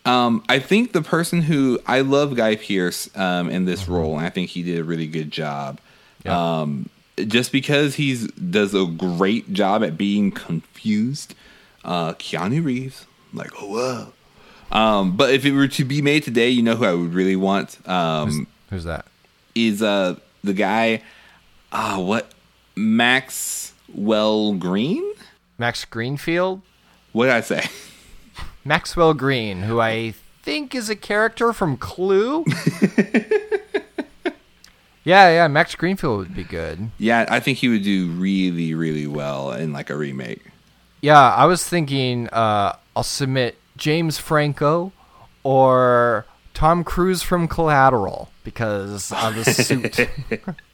Um, 0.07 0.43
I 0.49 0.59
think 0.61 0.93
the 0.93 1.03
person 1.03 1.43
who 1.43 1.79
I 1.87 2.01
love 2.01 2.35
Guy 2.35 2.57
Pearce 2.57 3.11
um, 3.17 3.51
in 3.51 3.67
this 3.67 3.83
Mm-hmm. 3.83 3.93
role, 3.93 4.17
and 4.17 4.25
I 4.27 4.31
think 4.31 4.49
he 4.51 4.63
did 4.63 4.79
a 4.79 4.85
really 4.85 5.07
good 5.07 5.31
job. 5.31 5.79
Yeah. 6.25 6.61
Um, 6.61 6.89
just 7.27 7.53
because 7.53 7.97
he's 7.97 8.27
does 8.29 8.75
a 8.75 8.87
great 8.87 9.53
job 9.53 9.85
at 9.85 9.99
being 9.99 10.31
confused. 10.33 11.35
Uh, 11.85 12.15
Keanu 12.15 12.65
Reeves, 12.65 13.07
like 13.35 13.51
oh 13.61 13.67
whoa. 13.67 14.13
Um, 14.73 15.17
but 15.17 15.35
if 15.35 15.45
it 15.45 15.53
were 15.53 15.69
to 15.69 15.85
be 15.85 16.01
made 16.01 16.23
today, 16.23 16.49
you 16.49 16.63
know 16.63 16.77
who 16.77 16.85
I 16.87 16.95
would 16.95 17.13
really 17.13 17.37
want 17.37 17.77
um, 17.89 18.47
Who's 18.71 18.85
that? 18.85 19.05
is 19.55 19.83
uh 19.83 20.17
the 20.45 20.55
guy. 20.55 21.03
Ah, 21.73 21.99
what 21.99 22.33
Maxwell 22.75 24.55
Green? 24.55 25.05
Max 25.59 25.85
Greenfield? 25.85 26.63
What 27.13 27.27
did 27.27 27.35
I 27.35 27.41
say? 27.43 27.65
Maxwell 28.65 29.15
Green, 29.15 29.63
who 29.63 29.81
I 29.81 30.15
think 30.43 30.75
is 30.75 30.91
a 30.91 30.97
character 30.97 31.53
from 31.53 31.77
Clue. 31.77 32.45
yeah, 35.05 35.29
yeah, 35.31 35.49
Max 35.49 35.75
Greenfield 35.75 36.19
would 36.19 36.35
be 36.35 36.45
good. 36.45 36.91
Yeah, 36.99 37.27
I 37.29 37.41
think 37.41 37.59
he 37.59 37.69
would 37.69 37.85
do 37.85 38.09
really, 38.11 38.75
really 38.75 39.07
well 39.07 39.53
in 39.53 39.73
like 39.73 39.91
a 39.91 39.97
remake. 39.97 40.43
Yeah, 41.01 41.21
I 41.21 41.47
was 41.47 41.67
thinking 41.67 42.29
uh, 42.29 42.77
I'll 42.97 43.03
submit 43.03 43.57
James 43.77 44.19
Franco 44.19 44.93
or 45.43 46.27
Tom 46.53 46.85
Cruise 46.85 47.23
from 47.23 47.49
Collateral 47.49 48.29
because 48.45 49.13
of 49.13 49.35
the 49.35 49.45
suit. 49.45 49.99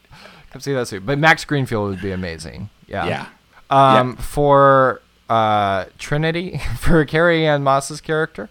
Come 0.51 0.61
see 0.61 0.73
that 0.73 0.89
suit. 0.89 1.05
But 1.05 1.19
Max 1.19 1.45
Greenfield 1.45 1.91
would 1.91 2.01
be 2.03 2.13
amazing. 2.13 2.71
Yeah. 2.87 3.07
Yeah. 3.07 3.27
Um, 3.71 4.11
Yeah. 4.17 4.23
For 4.23 5.03
uh, 5.29 5.87
Trinity, 5.99 6.59
for 6.79 7.05
Carrie 7.05 7.47
Ann 7.47 7.63
Moss's 7.63 8.01
character, 8.01 8.49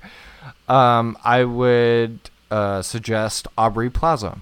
um, 0.67 1.17
I 1.23 1.43
would 1.45 2.19
uh, 2.51 2.81
suggest 2.81 3.47
Aubrey 3.57 3.89
Plaza. 3.89 4.39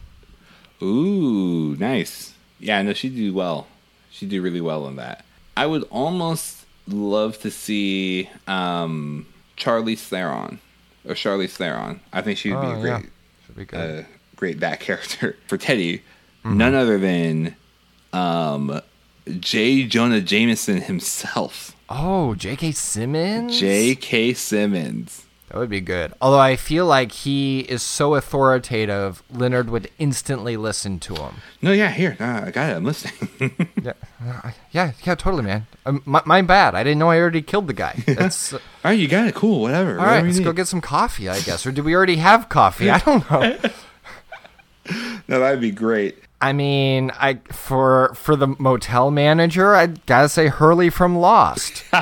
Ooh, 0.82 1.76
nice. 1.78 2.34
Yeah, 2.60 2.82
no, 2.82 2.94
she'd 2.94 3.16
do 3.16 3.34
well. 3.34 3.68
She'd 4.12 4.30
do 4.30 4.42
really 4.42 4.62
well 4.62 4.88
in 4.88 4.96
that. 4.98 5.24
I 5.56 5.66
would 5.66 5.84
almost 5.90 6.66
love 6.88 7.40
to 7.40 7.52
see 7.52 8.30
um, 8.48 9.26
Charlie 9.56 9.96
Theron 9.96 10.60
or 11.08 11.16
Charlie 11.16 11.48
Theron. 11.48 12.00
I 12.12 12.22
think 12.22 12.38
she 12.38 12.52
would 12.52 12.62
be 12.62 12.68
Oh, 12.68 12.72
a 12.72 12.76
yeah. 12.76 12.82
great, 13.00 13.10
Should 13.46 13.56
be 13.56 13.66
good. 13.66 14.00
uh, 14.00 14.08
great 14.36 14.60
that 14.62 14.80
character 14.80 15.38
for 15.48 15.58
Teddy. 15.58 16.02
Mm-hmm. 16.44 16.58
None 16.58 16.76
other 16.76 16.98
than 16.98 17.56
um, 18.12 18.82
J. 19.40 19.84
Jonah 19.84 20.22
Jameson 20.22 20.82
himself, 20.82 21.76
oh, 21.90 22.36
J.K. 22.36 22.72
Simmons? 22.74 23.60
J.K. 23.60 24.34
Simmons. 24.34 25.26
That 25.50 25.60
would 25.60 25.70
be 25.70 25.82
good. 25.82 26.14
Although 26.20 26.40
I 26.40 26.56
feel 26.56 26.88
like 26.88 27.12
he 27.12 27.60
is 27.60 27.84
so 27.84 28.16
authoritative, 28.16 29.22
Leonard 29.32 29.70
would 29.70 29.88
instantly 30.00 30.58
listen 30.58 31.00
to 31.02 31.14
him. 31.14 31.36
No, 31.62 31.72
yeah, 31.72 31.92
here, 31.92 32.18
uh, 32.20 32.46
I 32.46 32.52
got 32.52 32.72
it. 32.72 32.76
I'm 32.76 32.84
listening. 32.86 33.30
Yeah, 33.84 33.94
uh, 34.26 34.52
yeah, 34.72 34.94
yeah, 35.04 35.16
totally, 35.16 35.44
man. 35.44 35.68
Um, 35.86 36.02
my, 36.06 36.22
my 36.26 36.42
bad. 36.42 36.74
I 36.74 36.84
didn't 36.84 36.98
know 37.00 37.10
I 37.12 37.20
already 37.20 37.42
killed 37.42 37.68
the 37.68 37.74
guy. 37.74 38.02
That's 38.08 38.54
uh, 38.54 38.58
All 38.58 38.62
right, 38.86 38.98
you 38.98 39.08
got 39.10 39.28
it. 39.28 39.36
Cool, 39.36 39.60
whatever. 39.62 39.92
all 39.92 39.98
right. 39.98 40.12
whatever 40.22 40.28
Let's 40.28 40.40
go 40.40 40.54
get 40.54 40.68
some 40.68 40.80
coffee, 40.82 41.28
I 41.28 41.42
guess. 41.42 41.66
Or 41.66 41.72
do 41.74 41.84
we 41.84 41.94
already 41.94 42.16
have 42.16 42.48
coffee? 42.50 42.90
I 42.90 43.00
don't 43.00 43.30
know. 43.30 43.58
No, 45.30 45.40
that'd 45.40 45.62
be 45.62 45.72
great. 45.72 46.18
I 46.44 46.52
mean, 46.52 47.10
I 47.16 47.36
for 47.52 48.14
for 48.16 48.36
the 48.36 48.48
motel 48.60 49.12
manager, 49.12 49.76
I 49.76 49.88
gotta 49.88 50.28
say 50.28 50.48
Hurley 50.48 50.90
from 50.90 51.18
Lost. 51.18 51.84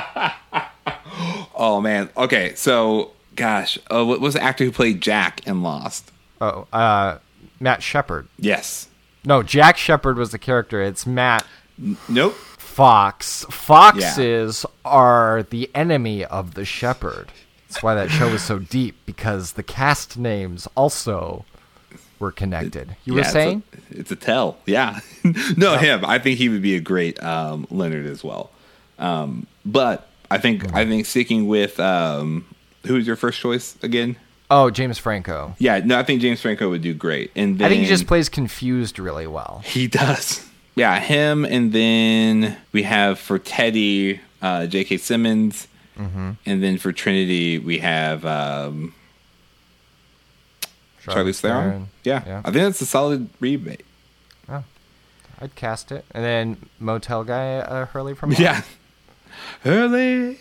Oh 1.54 1.80
man. 1.80 2.10
Okay, 2.18 2.56
so 2.56 3.12
gosh, 3.36 3.78
uh, 3.94 4.04
what 4.04 4.20
was 4.20 4.34
the 4.34 4.42
actor 4.42 4.64
who 4.64 4.72
played 4.72 5.00
Jack 5.00 5.46
in 5.46 5.62
Lost? 5.62 6.12
oh, 6.40 6.66
uh, 6.74 7.20
Matt 7.60 7.84
Shepard. 7.84 8.28
Yes. 8.40 8.88
No, 9.24 9.44
Jack 9.44 9.78
Shepard 9.78 10.18
was 10.18 10.32
the 10.32 10.40
character. 10.40 10.82
It's 10.82 11.06
Matt 11.06 11.46
Nope. 12.10 12.34
Fox. 12.34 13.46
Foxes 13.52 14.66
are 14.84 15.44
the 15.44 15.70
enemy 15.76 16.26
of 16.26 16.56
the 16.56 16.66
shepherd. 16.66 17.32
That's 17.70 17.84
why 17.84 17.94
that 17.94 18.10
show 18.10 18.32
was 18.32 18.42
so 18.42 18.58
deep 18.58 18.96
because 19.06 19.52
the 19.52 19.64
cast 19.64 20.18
names 20.18 20.68
also 20.76 21.46
were 22.22 22.32
connected. 22.32 22.96
You 23.04 23.14
were 23.14 23.20
Yeah, 23.20 23.26
it's 23.26 23.30
a- 23.30 23.34
saying? 23.34 23.64
it's 23.90 24.12
a, 24.12 24.16
tell. 24.16 24.58
Yeah. 24.66 25.00
no, 25.58 25.78
him. 25.78 26.06
I 26.06 26.20
think 26.20 26.38
he 26.38 26.48
would 26.48 26.62
be 26.62 26.76
a 26.76 26.80
great 26.80 27.22
um, 27.22 27.68
Leonard 27.70 28.06
as 28.06 28.24
well. 28.24 28.52
Um, 29.00 29.48
but 29.66 30.08
I 30.30 30.38
think 30.38 30.74
I 30.74 30.86
think 30.86 31.06
sticking 31.06 31.48
with 31.48 31.80
um, 31.80 32.46
who 32.86 32.94
was 32.94 33.06
your 33.06 33.16
first 33.18 33.40
choice 33.40 33.76
again? 33.84 34.16
Oh, 34.50 34.70
James 34.70 34.98
Franco. 34.98 35.56
Yeah, 35.60 35.80
no, 35.84 35.98
I 35.98 36.04
think 36.04 36.22
James 36.22 36.42
Franco 36.42 36.70
would 36.70 36.82
do 36.82 36.94
great. 36.94 37.32
And 37.36 37.58
then 37.58 37.66
I 37.66 37.70
think 37.70 37.82
he 37.84 37.88
just 37.88 38.06
plays 38.08 38.28
confused 38.30 39.00
really 39.00 39.26
well. 39.28 39.62
He 39.66 39.88
does. 39.88 40.46
Yeah, 40.76 41.00
him, 41.00 41.44
and 41.46 41.74
then 41.74 42.58
we 42.74 42.84
have 42.84 43.18
for 43.20 43.40
Teddy, 43.40 44.20
uh, 44.42 44.68
J.K. 44.68 44.98
Simmons, 44.98 45.68
Mm-hmm. 46.00 46.32
and 46.46 46.64
then 46.64 46.78
for 46.78 46.92
Trinity 46.94 47.60
we 47.60 47.80
have 47.80 48.26
um, 48.26 48.94
Charlie 51.04 51.34
Theron. 51.34 51.90
Yeah. 52.04 52.24
Yeah. 52.26 52.40
I 52.40 52.52
think 52.52 52.64
that's 52.64 52.82
a 52.82 52.86
solid 52.86 53.30
remake. 53.40 53.86
Oh. 54.48 54.64
I'd 55.40 55.56
cast 55.56 55.92
it. 55.92 56.06
And 56.12 56.24
then 56.24 56.70
motel 56.80 57.24
guy 57.24 57.58
uh, 57.58 57.86
Hurley 57.88 58.14
from 58.14 58.30
Lost. 58.30 58.42
Yeah, 58.42 58.62
Hurley, 59.62 60.38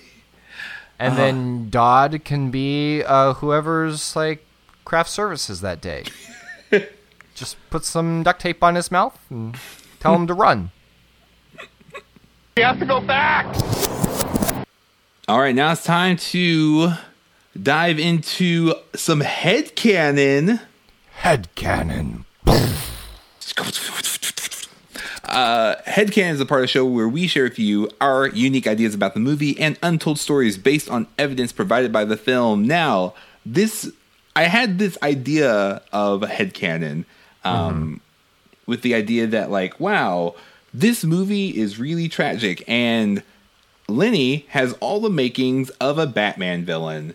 And 0.99 1.17
then 1.17 1.71
Dodd 1.71 2.25
can 2.25 2.51
be 2.51 3.03
uh, 3.05 3.35
whoever's 3.35 4.15
like 4.15 4.45
craft 4.85 5.11
services 5.11 5.61
that 5.63 5.81
day. 5.81 6.05
Just 7.35 7.57
put 7.71 7.85
some 7.85 8.23
duct 8.23 8.41
tape 8.41 8.63
on 8.63 8.75
his 8.75 8.91
mouth 8.91 9.19
and 9.31 9.57
tell 9.99 10.15
him 10.15 10.27
to 10.27 10.35
run. 10.35 10.71
We 12.57 12.63
have 12.63 12.79
to 12.81 12.85
go 12.85 13.01
back! 13.01 13.47
All 15.27 15.39
right, 15.41 15.55
now 15.55 15.73
it's 15.73 15.85
time 15.85 16.17
to 16.17 16.93
dive 17.61 17.99
into 17.99 18.75
some 18.95 19.21
headcanon. 19.21 20.61
Head 21.13 21.49
cannon. 21.55 22.25
Uh, 25.25 25.77
Headcanon 25.87 26.33
is 26.33 26.41
a 26.41 26.47
part 26.47 26.61
of 26.61 26.65
the 26.65 26.69
show 26.69 26.85
where 26.85 27.09
we 27.09 27.29
share 27.29 27.45
with 27.45 27.59
you 27.59 27.89
our 28.01 28.27
unique 28.27 28.67
ideas 28.67 28.95
about 28.95 29.15
the 29.15 29.21
movie 29.21 29.59
and 29.61 29.79
untold 29.81 30.19
stories 30.19 30.59
based 30.59 30.91
on 30.91 31.07
evidence 31.19 31.53
provided 31.53 31.93
by 31.93 32.05
the 32.05 32.17
film. 32.17 32.67
Now, 32.67 33.15
this 33.47 33.93
I 34.35 34.45
had 34.45 34.79
this 34.79 34.99
idea 35.03 35.83
of 35.93 36.25
a 36.25 36.27
headcanon 36.27 37.05
um, 37.45 38.01
with 38.67 38.83
the 38.83 38.95
idea 38.95 39.27
that, 39.29 39.51
like, 39.51 39.79
wow, 39.79 40.35
this 40.75 41.05
movie 41.05 41.57
is 41.57 41.79
really 41.79 42.09
tragic, 42.09 42.65
and 42.67 43.23
Lenny 43.89 44.47
has 44.49 44.73
all 44.75 45.01
the 45.01 45.11
makings 45.11 45.71
of 45.71 45.99
a 45.99 46.07
Batman 46.07 46.65
villain. 46.65 47.15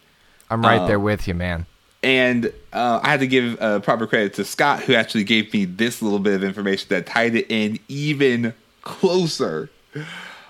I'm 0.55 0.79
right 0.79 0.87
there 0.87 0.99
with 0.99 1.27
you, 1.27 1.33
man. 1.33 1.65
And 2.03 2.53
uh, 2.71 2.99
I 3.01 3.09
had 3.09 3.19
to 3.21 3.27
give 3.27 3.59
uh, 3.61 3.79
proper 3.79 4.05
credit 4.05 4.35
to 4.35 4.45
Scott, 4.45 4.83
who 4.83 4.93
actually 4.93 5.23
gave 5.23 5.51
me 5.53 5.65
this 5.65 6.01
little 6.03 6.19
bit 6.19 6.33
of 6.35 6.43
information 6.43 6.87
that 6.89 7.05
tied 7.07 7.35
it 7.35 7.47
in 7.49 7.79
even 7.87 8.53
closer. 8.83 9.69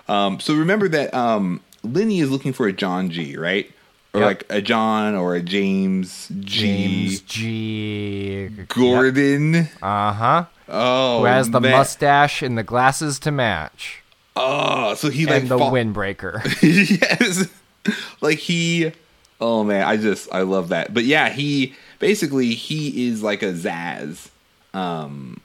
Um, 0.08 0.38
so 0.40 0.54
remember 0.54 0.88
that 0.88 1.14
um, 1.14 1.62
Lenny 1.82 2.20
is 2.20 2.30
looking 2.30 2.52
for 2.52 2.66
a 2.66 2.72
John 2.72 3.10
G, 3.10 3.36
right? 3.36 3.70
Or 4.12 4.20
Yep. 4.20 4.26
like 4.26 4.46
a 4.50 4.60
John 4.62 5.14
or 5.14 5.34
a 5.34 5.40
James 5.42 6.28
G. 6.40 6.40
James 7.08 7.20
G. 7.22 8.48
Gordon. 8.68 9.68
Uh 9.82 10.12
huh. 10.12 10.44
Oh, 10.68 11.20
Who 11.20 11.24
has 11.26 11.50
the 11.50 11.60
man. 11.60 11.72
mustache 11.72 12.42
and 12.42 12.56
the 12.58 12.62
glasses 12.64 13.18
to 13.20 13.30
match, 13.30 14.02
Oh, 14.34 14.94
so 14.94 15.08
he 15.10 15.24
like 15.26 15.42
and 15.42 15.48
the 15.50 15.58
fall- 15.58 15.70
windbreaker. 15.72 16.42
yes. 17.00 17.48
Like 18.20 18.38
he 18.38 18.92
oh 19.40 19.64
man, 19.64 19.86
I 19.86 19.96
just 19.96 20.32
I 20.32 20.42
love 20.42 20.68
that. 20.70 20.94
But 20.94 21.04
yeah, 21.04 21.30
he 21.30 21.74
basically 21.98 22.54
he 22.54 23.08
is 23.08 23.22
like 23.22 23.42
a 23.42 23.52
Zsasz. 23.52 24.30
Um 24.74 25.40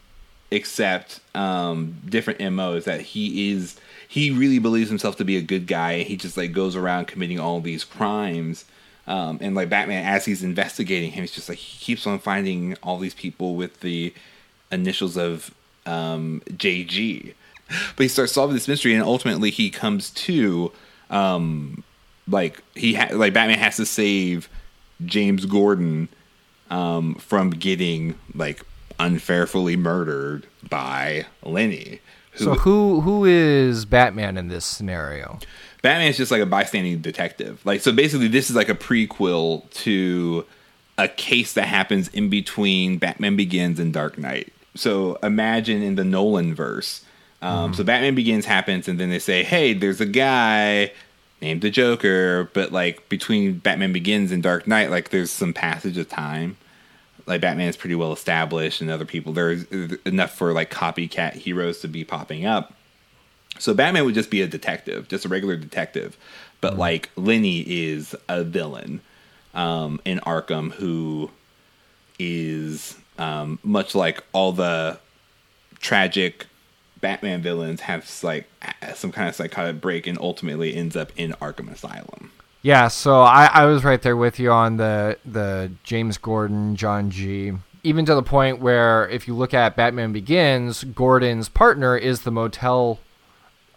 except 0.50 1.22
um 1.34 1.96
different 2.08 2.40
MOs 2.54 2.84
that 2.86 3.02
he 3.02 3.52
is 3.52 3.78
he 4.08 4.30
really 4.32 4.60
believes 4.60 4.90
himself 4.90 5.16
to 5.18 5.26
be 5.26 5.38
a 5.38 5.42
good 5.42 5.68
guy. 5.68 6.04
He 6.04 6.18
just 6.18 6.38
like 6.38 6.52
goes 6.52 6.76
around 6.76 7.08
committing 7.08 7.40
all 7.40 7.62
these 7.62 7.84
crimes. 7.84 8.66
Um 9.08 9.38
and 9.42 9.56
like 9.56 9.70
Batman 9.70 10.06
as 10.06 10.26
he's 10.26 10.44
investigating 10.44 11.12
him, 11.12 11.24
he's 11.24 11.32
just 11.32 11.50
like 11.50 11.58
he 11.58 11.78
keeps 11.80 12.06
on 12.06 12.20
finding 12.20 12.76
all 12.84 12.98
these 12.98 13.16
people 13.16 13.56
with 13.56 13.80
the 13.80 14.14
initials 14.72 15.18
of 15.18 15.54
um, 15.86 16.42
JG. 16.50 17.34
But 17.96 18.04
he 18.04 18.08
starts 18.08 18.34
solving 18.34 18.56
this 18.56 18.68
mystery, 18.68 18.94
and 18.94 19.04
ultimately 19.04 19.50
he 19.50 19.70
comes 19.70 20.10
to, 20.12 20.72
um, 21.10 21.84
like 22.28 22.62
he 22.76 22.94
ha- 22.94 23.10
like 23.14 23.34
Batman 23.34 23.60
has 23.60 23.78
to 23.78 23.86
save 23.86 24.48
James 25.06 25.46
Gordon 25.46 26.08
um, 26.70 27.16
from 27.16 27.50
getting 27.52 28.16
like 28.36 28.64
unfairly 29.00 29.76
murdered 29.76 30.46
by 30.70 31.26
Lenny. 31.44 32.00
Who, 32.34 32.44
So 32.46 32.54
who 32.56 33.02
who 33.02 33.26
is 33.26 33.86
Batman 33.86 34.38
in 34.38 34.48
this 34.48 34.64
scenario? 34.66 35.40
Batman's 35.82 36.18
just 36.18 36.32
like 36.32 36.42
a 36.42 36.46
bystanding 36.46 37.00
detective. 37.00 37.60
Like 37.66 37.82
so 37.82 37.92
basically 37.92 38.28
this 38.28 38.50
is 38.50 38.56
like 38.56 38.70
a 38.70 38.76
prequel 38.76 39.70
to 39.72 40.46
a 40.98 41.08
case 41.08 41.54
that 41.54 41.68
happens 41.68 42.08
in 42.10 42.30
between 42.30 42.98
Batman 43.00 43.36
Begins 43.36 43.80
and 43.80 43.92
Dark 43.92 44.18
Knight. 44.20 44.54
So 44.76 45.16
imagine 45.24 45.82
in 45.82 45.96
the 45.96 46.04
Nolan 46.04 46.54
verse. 46.56 47.04
Um, 47.42 47.74
So 47.74 47.84
Batman 47.84 48.14
Begins 48.14 48.46
happens, 48.46 48.88
and 48.88 49.00
then 49.00 49.10
they 49.10 49.18
say, 49.18 49.44
"Hey, 49.44 49.74
there's 49.74 50.00
a 50.00 50.06
guy 50.06 50.92
named 51.42 51.62
the 51.62 51.70
Joker," 51.70 52.50
but 52.54 52.72
like 52.72 53.08
between 53.10 53.58
Batman 53.60 53.94
Begins 53.94 54.32
and 54.32 54.44
Dark 54.44 54.68
Knight, 54.68 54.90
like 54.92 55.10
there's 55.10 55.32
some 55.32 55.54
passage 55.54 55.98
of 55.98 56.10
time. 56.10 56.58
Like 57.28 57.42
Batman 57.42 57.70
is 57.70 57.78
pretty 57.78 57.96
well 57.96 58.14
established, 58.14 58.82
and 58.82 58.90
other 58.90 59.06
people 59.06 59.34
there's 59.34 59.66
enough 60.06 60.34
for 60.34 60.54
like 60.54 60.72
copycat 60.72 61.34
heroes 61.34 61.80
to 61.82 61.88
be 61.88 62.04
popping 62.04 62.46
up. 62.46 62.74
So 63.60 63.74
Batman 63.74 64.06
would 64.06 64.16
just 64.16 64.32
be 64.32 64.42
a 64.42 64.48
detective, 64.48 65.08
just 65.08 65.26
a 65.26 65.30
regular 65.30 65.56
detective. 65.56 66.18
But 66.62 66.78
like 66.78 67.10
Lenny 67.16 67.62
is 67.62 68.16
a 68.30 68.44
villain 68.44 69.02
um, 69.54 70.00
in 70.06 70.20
Arkham 70.20 70.72
who 70.72 71.30
is 72.20 72.98
um, 73.18 73.60
much 73.64 73.96
like 73.96 74.24
all 74.32 74.52
the 74.52 75.00
tragic 75.80 76.46
Batman 77.02 77.42
villains 77.42 77.82
have 77.82 78.10
like 78.24 78.48
some 78.94 79.12
kind 79.12 79.28
of 79.28 79.36
psychotic 79.36 79.82
break 79.82 80.08
and 80.08 80.18
ultimately 80.20 80.76
ends 80.76 80.96
up 80.96 81.12
in 81.16 81.32
Arkham 81.34 81.72
Asylum. 81.72 82.32
Yeah, 82.62 82.90
so 82.90 83.22
I, 83.22 83.46
I 83.46 83.66
was 83.66 83.84
right 83.84 84.02
there 84.02 84.16
with 84.16 84.40
you 84.40 84.52
on 84.52 84.78
the 84.78 85.18
the 85.26 85.72
James 85.84 86.18
Gordon, 86.18 86.76
John 86.76 87.10
G. 87.10 87.54
Even 87.84 88.06
to 88.06 88.14
the 88.14 88.22
point 88.22 88.60
where 88.60 89.10
if 89.10 89.28
you 89.28 89.34
look 89.34 89.56
at 89.56 89.76
Batman 89.76 90.14
Begins, 90.14 90.84
Gordon's 90.84 91.50
partner 91.50 91.98
is 91.98 92.22
the 92.22 92.32
motel 92.32 93.00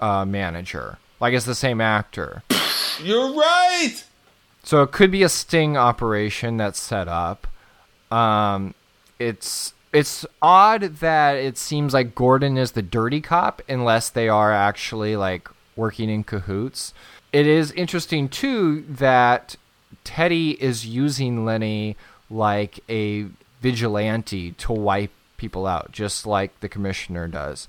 uh, 0.00 0.26
manager. 0.26 0.98
Like 1.18 1.32
it's 1.32 1.46
the 1.46 1.54
same 1.54 1.80
actor. 1.80 2.42
You're 3.02 3.32
right. 3.34 4.04
So 4.62 4.82
it 4.82 4.92
could 4.92 5.10
be 5.10 5.22
a 5.22 5.28
sting 5.30 5.76
operation 5.76 6.58
that's 6.58 6.80
set 6.80 7.08
up. 7.08 7.46
Um, 8.10 8.74
it's 9.18 9.72
it's 9.94 10.26
odd 10.42 10.82
that 10.96 11.36
it 11.36 11.56
seems 11.56 11.94
like 11.94 12.16
Gordon 12.16 12.58
is 12.58 12.72
the 12.72 12.82
dirty 12.82 13.20
cop 13.20 13.62
unless 13.68 14.10
they 14.10 14.28
are 14.28 14.52
actually 14.52 15.16
like 15.16 15.48
working 15.76 16.10
in 16.10 16.24
cahoots. 16.24 16.92
It 17.32 17.46
is 17.46 17.70
interesting 17.72 18.28
too 18.28 18.82
that 18.82 19.56
Teddy 20.02 20.60
is 20.62 20.84
using 20.84 21.44
Lenny 21.44 21.96
like 22.28 22.80
a 22.88 23.26
vigilante 23.60 24.52
to 24.52 24.72
wipe 24.72 25.12
people 25.36 25.66
out, 25.66 25.92
just 25.92 26.26
like 26.26 26.58
the 26.60 26.68
commissioner 26.68 27.28
does. 27.28 27.68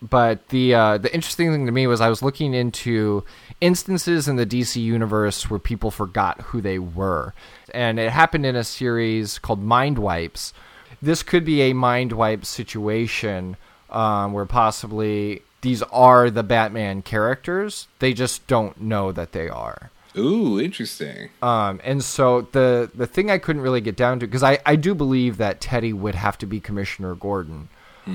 But 0.00 0.48
the 0.48 0.74
uh, 0.74 0.98
the 0.98 1.12
interesting 1.12 1.52
thing 1.52 1.66
to 1.66 1.72
me 1.72 1.86
was 1.86 2.00
I 2.00 2.08
was 2.08 2.22
looking 2.22 2.54
into 2.54 3.24
instances 3.60 4.26
in 4.26 4.36
the 4.36 4.46
DC 4.46 4.80
universe 4.80 5.50
where 5.50 5.58
people 5.58 5.90
forgot 5.90 6.40
who 6.40 6.60
they 6.60 6.78
were, 6.78 7.34
and 7.74 7.98
it 7.98 8.10
happened 8.10 8.46
in 8.46 8.56
a 8.56 8.64
series 8.64 9.38
called 9.38 9.62
Mind 9.62 9.98
Wipes. 9.98 10.54
This 11.00 11.22
could 11.22 11.44
be 11.44 11.62
a 11.62 11.72
mind 11.72 12.12
wipe 12.12 12.44
situation 12.44 13.56
um, 13.90 14.32
where 14.32 14.46
possibly 14.46 15.42
these 15.60 15.82
are 15.84 16.30
the 16.30 16.42
Batman 16.42 17.02
characters. 17.02 17.88
They 17.98 18.12
just 18.12 18.46
don't 18.46 18.80
know 18.80 19.12
that 19.12 19.32
they 19.32 19.48
are. 19.48 19.90
Ooh, 20.16 20.60
interesting. 20.60 21.30
Um, 21.42 21.80
and 21.84 22.02
so 22.02 22.42
the 22.52 22.90
the 22.94 23.06
thing 23.06 23.30
I 23.30 23.38
couldn't 23.38 23.62
really 23.62 23.80
get 23.80 23.96
down 23.96 24.18
to 24.20 24.26
because 24.26 24.42
I, 24.42 24.58
I 24.66 24.74
do 24.76 24.94
believe 24.94 25.36
that 25.36 25.60
Teddy 25.60 25.92
would 25.92 26.14
have 26.16 26.38
to 26.38 26.46
be 26.46 26.60
Commissioner 26.60 27.14
Gordon. 27.14 27.68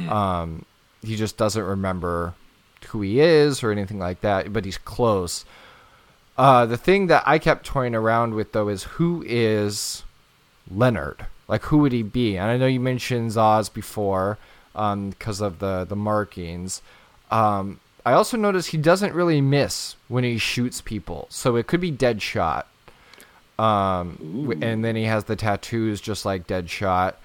Um, 0.09 0.65
he 1.03 1.15
just 1.15 1.37
doesn't 1.37 1.63
remember 1.63 2.33
who 2.87 3.01
he 3.01 3.19
is 3.19 3.61
or 3.61 3.71
anything 3.71 3.99
like 3.99 4.21
that, 4.21 4.51
but 4.51 4.65
he's 4.65 4.79
close. 4.79 5.45
Uh, 6.35 6.65
the 6.65 6.77
thing 6.77 7.07
that 7.07 7.21
I 7.27 7.37
kept 7.37 7.63
toying 7.63 7.93
around 7.93 8.33
with 8.33 8.53
though 8.53 8.69
is 8.69 8.83
who 8.83 9.23
is 9.27 10.01
Leonard? 10.69 11.27
Like 11.47 11.63
who 11.63 11.79
would 11.79 11.91
he 11.91 12.03
be? 12.03 12.37
And 12.37 12.49
I 12.49 12.57
know 12.57 12.67
you 12.67 12.79
mentioned 12.79 13.31
Zsasz 13.31 13.73
before 13.73 14.37
because 14.73 15.41
of 15.41 15.59
the 15.59 15.85
the 15.85 15.95
markings. 15.95 16.81
Um, 17.31 17.79
I 18.05 18.13
also 18.13 18.37
noticed 18.37 18.69
he 18.69 18.77
doesn't 18.77 19.13
really 19.13 19.41
miss 19.41 19.95
when 20.07 20.23
he 20.23 20.37
shoots 20.37 20.81
people, 20.81 21.27
so 21.29 21.55
it 21.55 21.67
could 21.67 21.79
be 21.81 21.91
Deadshot. 21.91 22.65
Um, 23.57 24.17
w- 24.45 24.59
and 24.61 24.83
then 24.83 24.95
he 24.95 25.03
has 25.03 25.25
the 25.25 25.35
tattoos 25.35 26.01
just 26.01 26.25
like 26.25 26.47
Deadshot. 26.47 27.15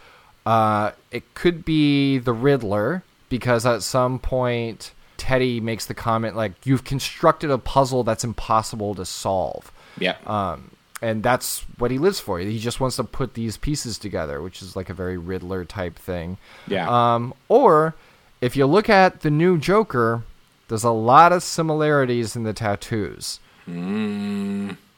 Uh, 0.46 0.92
it 1.11 1.35
could 1.35 1.64
be 1.64 2.18
the 2.18 2.33
Riddler 2.33 3.02
because 3.28 3.66
at 3.66 3.83
some 3.83 4.18
point 4.18 4.92
Teddy 5.16 5.61
makes 5.61 5.87
the 5.87 5.94
comment 5.94 6.37
like, 6.37 6.52
"You've 6.64 6.85
constructed 6.85 7.50
a 7.50 7.59
puzzle 7.59 8.04
that's 8.04 8.24
impossible 8.24 8.94
to 8.94 9.04
solve." 9.04 9.72
Yeah. 9.98 10.16
Um, 10.26 10.70
and 11.00 11.22
that's 11.22 11.61
what 11.78 11.90
he 11.90 11.98
lives 11.98 12.20
for. 12.20 12.38
He 12.38 12.58
just 12.58 12.80
wants 12.80 12.96
to 12.96 13.04
put 13.04 13.34
these 13.34 13.56
pieces 13.56 13.98
together, 13.98 14.42
which 14.42 14.62
is 14.62 14.76
like 14.76 14.90
a 14.90 14.94
very 14.94 15.16
Riddler 15.16 15.64
type 15.64 15.96
thing. 15.96 16.38
Yeah. 16.66 16.88
Um, 16.88 17.34
or 17.48 17.94
if 18.40 18.56
you 18.56 18.66
look 18.66 18.88
at 18.88 19.20
the 19.20 19.30
new 19.30 19.58
Joker, 19.58 20.24
there's 20.68 20.84
a 20.84 20.90
lot 20.90 21.32
of 21.32 21.42
similarities 21.42 22.37
in 22.37 22.42
the 22.44 22.52
tattoos. 22.52 23.40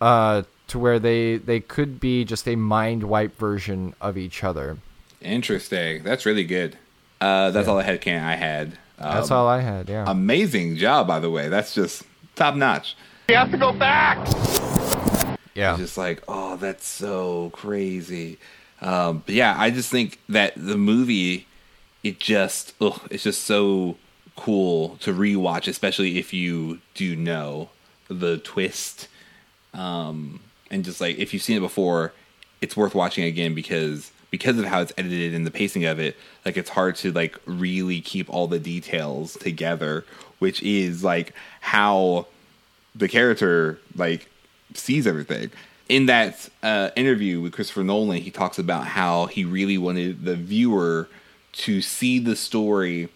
Uh, 0.00 0.42
to 0.68 0.78
where 0.78 1.00
they 1.00 1.36
they 1.36 1.58
could 1.58 1.98
be 1.98 2.24
just 2.24 2.46
a 2.46 2.54
mind 2.54 3.02
wipe 3.02 3.36
version 3.36 3.94
of 4.00 4.16
each 4.16 4.44
other. 4.44 4.78
Interesting. 5.20 6.04
That's 6.04 6.24
really 6.24 6.44
good. 6.44 6.78
Uh, 7.20 7.50
that's 7.50 7.68
all 7.68 7.76
the 7.76 7.82
headcanon 7.82 8.22
I 8.22 8.36
had. 8.36 8.78
Um, 8.98 9.14
That's 9.14 9.30
all 9.30 9.48
I 9.48 9.60
had. 9.60 9.88
Yeah. 9.88 10.04
Amazing 10.06 10.76
job, 10.76 11.06
by 11.06 11.20
the 11.20 11.30
way. 11.30 11.48
That's 11.48 11.74
just 11.74 12.02
top 12.36 12.54
notch. 12.54 12.96
We 13.28 13.34
have 13.34 13.50
to 13.50 13.58
go 13.58 13.72
back. 13.72 14.18
Yeah. 15.60 15.76
Just 15.76 15.98
like, 15.98 16.22
oh, 16.26 16.56
that's 16.56 16.86
so 16.86 17.50
crazy. 17.50 18.38
Um, 18.80 19.22
but 19.26 19.34
yeah, 19.34 19.54
I 19.58 19.70
just 19.70 19.90
think 19.90 20.18
that 20.30 20.54
the 20.56 20.78
movie, 20.78 21.46
it 22.02 22.18
just, 22.18 22.72
ugh, 22.80 23.00
it's 23.10 23.22
just 23.22 23.44
so 23.44 23.96
cool 24.36 24.96
to 25.00 25.12
rewatch, 25.12 25.68
especially 25.68 26.18
if 26.18 26.32
you 26.32 26.80
do 26.94 27.14
know 27.14 27.68
the 28.08 28.38
twist. 28.38 29.08
Um, 29.74 30.40
and 30.70 30.82
just 30.82 30.98
like 30.98 31.18
if 31.18 31.34
you've 31.34 31.42
seen 31.42 31.58
it 31.58 31.60
before, 31.60 32.14
it's 32.62 32.74
worth 32.74 32.94
watching 32.94 33.24
again 33.24 33.54
because 33.54 34.12
because 34.30 34.58
of 34.58 34.64
how 34.64 34.80
it's 34.80 34.92
edited 34.96 35.34
and 35.34 35.46
the 35.46 35.50
pacing 35.50 35.84
of 35.84 35.98
it, 35.98 36.16
like 36.46 36.56
it's 36.56 36.70
hard 36.70 36.96
to 36.96 37.12
like 37.12 37.36
really 37.44 38.00
keep 38.00 38.32
all 38.32 38.46
the 38.46 38.58
details 38.58 39.36
together, 39.36 40.06
which 40.38 40.62
is 40.62 41.04
like 41.04 41.34
how 41.60 42.26
the 42.94 43.08
character 43.08 43.78
like 43.94 44.30
sees 44.74 45.06
everything. 45.06 45.50
In 45.88 46.06
that 46.06 46.48
uh, 46.62 46.90
interview 46.94 47.40
with 47.40 47.52
Christopher 47.52 47.82
Nolan, 47.82 48.20
he 48.20 48.30
talks 48.30 48.58
about 48.58 48.86
how 48.86 49.26
he 49.26 49.44
really 49.44 49.76
wanted 49.76 50.24
the 50.24 50.36
viewer 50.36 51.08
to 51.52 51.82
see 51.82 52.18
the 52.20 52.36
story 52.36 53.08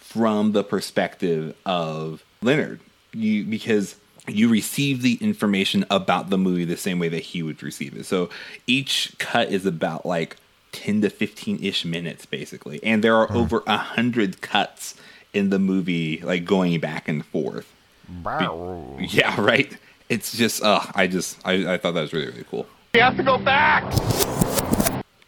from 0.00 0.52
the 0.52 0.64
perspective 0.64 1.54
of 1.64 2.24
Leonard, 2.42 2.80
you 3.12 3.44
because 3.44 3.96
you 4.26 4.48
receive 4.48 5.02
the 5.02 5.14
information 5.20 5.84
about 5.88 6.30
the 6.30 6.38
movie 6.38 6.64
the 6.64 6.76
same 6.76 6.98
way 6.98 7.08
that 7.08 7.22
he 7.22 7.42
would 7.44 7.62
receive 7.62 7.96
it. 7.96 8.04
So 8.06 8.28
each 8.66 9.14
cut 9.18 9.50
is 9.50 9.64
about 9.64 10.04
like 10.04 10.36
ten 10.72 11.00
to 11.02 11.10
fifteen 11.10 11.62
ish 11.62 11.84
minutes, 11.84 12.26
basically, 12.26 12.82
and 12.82 13.04
there 13.04 13.14
are 13.14 13.30
over 13.32 13.62
a 13.66 13.76
hundred 13.76 14.40
cuts 14.40 14.96
in 15.32 15.50
the 15.50 15.58
movie, 15.60 16.20
like 16.22 16.44
going 16.44 16.80
back 16.80 17.06
and 17.08 17.24
forth. 17.24 17.72
Yeah, 18.98 19.40
right. 19.40 19.76
It's 20.08 20.36
just, 20.36 20.62
uh, 20.62 20.80
I 20.94 21.06
just, 21.06 21.38
I, 21.44 21.74
I 21.74 21.78
thought 21.78 21.94
that 21.94 22.02
was 22.02 22.12
really, 22.12 22.26
really 22.26 22.44
cool. 22.50 22.66
We 22.94 23.00
have 23.00 23.16
to 23.16 23.22
go 23.22 23.38
back. 23.38 23.84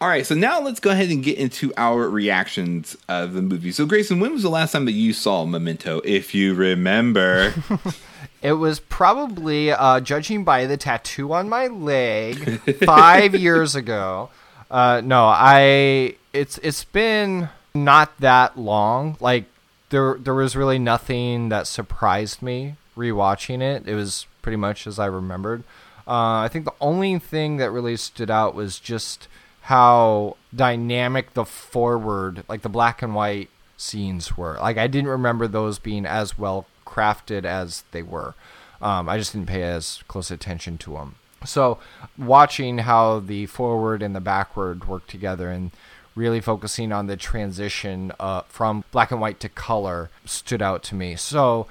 All 0.01 0.09
right, 0.09 0.25
so 0.25 0.37
now 0.37 0.61
let's 0.61 0.79
go 0.79 0.91
ahead 0.91 1.11
and 1.11 1.25
get 1.25 1.39
into 1.39 1.73
our 1.77 2.09
reactions 2.09 2.97
of 3.09 3.33
the 3.33 3.43
movie. 3.43 3.73
So, 3.73 3.85
Grayson, 3.85 4.21
when 4.21 4.33
was 4.33 4.45
the 4.45 4.51
last 4.51 4.73
time 4.73 4.85
that 4.85 4.93
you 4.93 5.13
saw 5.13 5.45
Memento, 5.45 6.01
if 6.05 6.35
you 6.35 6.55
remember? 6.55 7.53
It 8.41 8.53
was 8.53 8.79
probably, 8.79 9.73
uh, 9.73 9.99
judging 9.99 10.45
by 10.45 10.67
the 10.67 10.77
tattoo 10.77 11.33
on 11.33 11.49
my 11.49 11.67
leg, 11.67 12.61
five 12.85 13.35
years 13.35 13.75
ago. 13.75 14.31
Uh, 14.71 15.01
no, 15.05 15.27
I. 15.27 16.15
It's 16.33 16.59
it's 16.59 16.85
been 16.85 17.49
not 17.75 18.17
that 18.21 18.59
long. 18.59 19.17
Like 19.19 19.47
there 19.91 20.19
there 20.21 20.35
was 20.35 20.55
really 20.55 20.79
nothing 20.79 21.49
that 21.49 21.67
surprised 21.67 22.43
me 22.43 22.77
rewatching 22.99 23.63
it. 23.63 23.89
It 23.89 23.95
was 23.95 24.27
pretty 24.43 24.57
much 24.57 24.87
as 24.87 24.99
I 24.99 25.07
remembered. 25.07 25.63
Uh, 26.07 26.41
I 26.41 26.49
think 26.51 26.65
the 26.65 26.75
only 26.81 27.19
thing 27.19 27.59
that 27.59 27.71
really 27.71 27.97
stood 27.97 28.31
out 28.31 28.55
was 28.55 28.81
just 28.81 29.29
how 29.63 30.37
dynamic 30.55 31.35
the 31.35 31.45
forward, 31.45 32.45
like 32.49 32.63
the 32.63 32.69
black 32.69 33.03
and 33.03 33.15
white 33.15 33.51
scenes 33.77 34.37
were. 34.37 34.57
Like 34.61 34.79
I 34.79 34.87
didn't 34.87 35.11
remember 35.11 35.47
those 35.47 35.79
being 35.79 36.07
as 36.07 36.39
well 36.39 36.67
crafted 36.87 37.45
as 37.45 37.85
they 37.93 38.03
were. 38.03 38.35
Um, 38.81 39.09
I 39.09 39.19
just 39.19 39.33
didn't 39.33 39.49
pay 39.49 39.63
as 39.63 40.03
close 40.09 40.31
attention 40.31 40.79
to 40.79 40.93
them. 40.93 41.17
So 41.45 41.79
watching 42.17 42.79
how 42.79 43.21
the 43.21 43.47
forward 43.47 44.03
and 44.03 44.15
the 44.15 44.21
backward 44.21 44.89
work 44.89 45.07
together 45.07 45.51
and 45.51 45.71
really 46.15 46.41
focusing 46.41 46.91
on 46.91 47.07
the 47.07 47.17
transition 47.17 48.13
uh, 48.19 48.43
from 48.49 48.85
black 48.91 49.11
and 49.11 49.21
white 49.21 49.39
to 49.41 49.49
color 49.49 50.11
stood 50.25 50.61
out 50.61 50.83
to 50.85 50.95
me. 50.95 51.15
So 51.15 51.67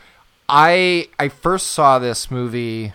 I 0.50 1.10
I 1.20 1.30
first 1.30 1.68
saw 1.68 2.00
this 2.00 2.32
movie 2.32 2.94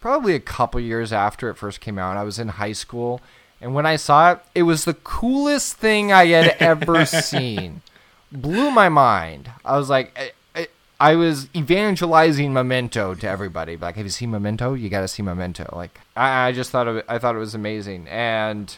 probably 0.00 0.34
a 0.34 0.40
couple 0.40 0.80
years 0.80 1.12
after 1.12 1.48
it 1.48 1.54
first 1.54 1.80
came 1.80 1.98
out. 1.98 2.16
I 2.16 2.22
was 2.22 2.38
in 2.38 2.48
high 2.48 2.72
school, 2.72 3.20
and 3.60 3.74
when 3.74 3.86
I 3.86 3.96
saw 3.96 4.32
it, 4.32 4.38
it 4.54 4.62
was 4.64 4.84
the 4.84 4.94
coolest 4.94 5.76
thing 5.76 6.12
I 6.12 6.26
had 6.26 6.56
ever 6.60 7.06
seen. 7.06 7.82
Blew 8.30 8.70
my 8.70 8.88
mind. 8.88 9.50
I 9.64 9.76
was 9.76 9.88
like. 9.90 10.16
I, 10.18 10.32
I, 10.54 10.68
I 11.00 11.16
was 11.16 11.48
evangelizing 11.56 12.52
Memento 12.52 13.14
to 13.16 13.28
everybody. 13.28 13.76
Like, 13.76 13.96
have 13.96 14.06
you 14.06 14.10
seen 14.10 14.30
Memento? 14.30 14.74
You 14.74 14.88
got 14.88 15.00
to 15.00 15.08
see 15.08 15.24
Memento. 15.24 15.68
Like, 15.74 16.00
I, 16.16 16.46
I 16.46 16.52
just 16.52 16.70
thought 16.70 16.86
it. 16.86 17.04
I 17.08 17.18
thought 17.18 17.34
it 17.34 17.40
was 17.40 17.54
amazing, 17.54 18.06
and 18.08 18.74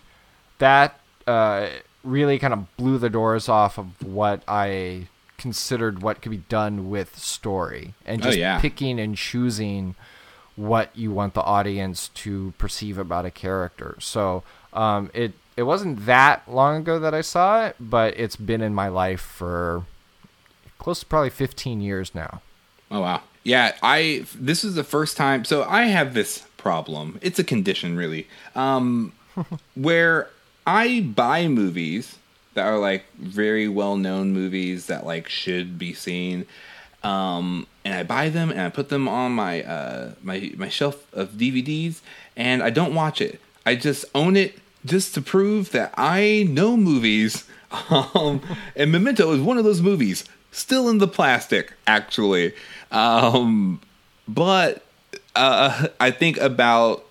that 0.58 0.98
uh, 1.26 1.68
really 2.02 2.38
kind 2.38 2.54
of 2.54 2.76
blew 2.76 2.98
the 2.98 3.10
doors 3.10 3.48
off 3.48 3.78
of 3.78 4.02
what 4.02 4.42
I 4.48 5.08
considered 5.38 6.02
what 6.02 6.22
could 6.22 6.30
be 6.30 6.38
done 6.48 6.88
with 6.90 7.18
story 7.18 7.94
and 8.04 8.20
Oh, 8.22 8.24
just 8.26 8.38
yeah. 8.38 8.60
picking 8.60 8.98
and 8.98 9.16
choosing 9.16 9.94
what 10.56 10.90
you 10.96 11.10
want 11.10 11.34
the 11.34 11.42
audience 11.42 12.08
to 12.08 12.54
perceive 12.56 12.96
about 12.98 13.26
a 13.26 13.30
character. 13.30 13.96
So 14.00 14.42
um, 14.72 15.10
it 15.12 15.32
it 15.56 15.62
wasn't 15.64 16.04
that 16.06 16.42
long 16.50 16.76
ago 16.82 16.98
that 16.98 17.14
I 17.14 17.20
saw 17.22 17.66
it, 17.66 17.76
but 17.80 18.18
it's 18.18 18.36
been 18.36 18.60
in 18.60 18.74
my 18.74 18.88
life 18.88 19.20
for 19.20 19.84
close 20.78 21.00
to 21.00 21.06
probably 21.06 21.30
15 21.30 21.80
years 21.80 22.14
now. 22.14 22.40
Oh 22.90 23.00
wow. 23.00 23.22
Yeah, 23.42 23.74
I 23.82 24.26
this 24.34 24.64
is 24.64 24.74
the 24.74 24.84
first 24.84 25.16
time 25.16 25.44
so 25.44 25.64
I 25.64 25.84
have 25.84 26.14
this 26.14 26.46
problem. 26.56 27.18
It's 27.22 27.38
a 27.38 27.44
condition 27.44 27.96
really. 27.96 28.26
Um 28.54 29.12
where 29.74 30.30
I 30.66 31.00
buy 31.14 31.46
movies 31.48 32.16
that 32.56 32.66
are 32.66 32.78
like 32.78 33.04
very 33.14 33.68
well-known 33.68 34.32
movies 34.32 34.86
that 34.86 35.06
like 35.06 35.28
should 35.28 35.78
be 35.78 35.94
seen. 35.94 36.46
Um 37.02 37.66
and 37.84 37.94
I 37.94 38.02
buy 38.02 38.28
them 38.28 38.50
and 38.50 38.60
I 38.60 38.68
put 38.68 38.88
them 38.88 39.08
on 39.08 39.32
my 39.32 39.62
uh 39.62 40.12
my 40.22 40.52
my 40.56 40.68
shelf 40.68 41.06
of 41.14 41.32
DVDs 41.32 42.00
and 42.36 42.62
I 42.62 42.70
don't 42.70 42.94
watch 42.94 43.20
it. 43.20 43.40
I 43.64 43.76
just 43.76 44.04
own 44.14 44.36
it 44.36 44.58
just 44.84 45.14
to 45.14 45.22
prove 45.22 45.72
that 45.72 45.92
I 45.96 46.46
know 46.48 46.76
movies. 46.76 47.44
Um, 47.90 48.40
and 48.76 48.92
Memento 48.92 49.32
is 49.32 49.40
one 49.40 49.58
of 49.58 49.64
those 49.64 49.82
movies, 49.82 50.24
still 50.52 50.88
in 50.88 50.98
the 50.98 51.08
plastic, 51.08 51.74
actually. 51.86 52.54
Um, 52.92 53.80
but 54.28 54.84
uh, 55.34 55.88
I 55.98 56.12
think 56.12 56.38
about 56.38 57.04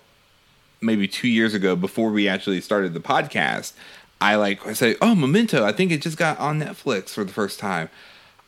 maybe 0.80 1.06
two 1.06 1.28
years 1.28 1.52
ago, 1.54 1.76
before 1.76 2.10
we 2.10 2.26
actually 2.26 2.62
started 2.62 2.94
the 2.94 3.00
podcast, 3.00 3.74
I 4.20 4.36
like 4.36 4.66
I 4.66 4.72
said, 4.72 4.96
"Oh, 5.00 5.14
Memento! 5.14 5.64
I 5.64 5.72
think 5.72 5.92
it 5.92 6.02
just 6.02 6.16
got 6.16 6.38
on 6.38 6.60
Netflix 6.60 7.10
for 7.10 7.24
the 7.24 7.32
first 7.32 7.58
time. 7.58 7.90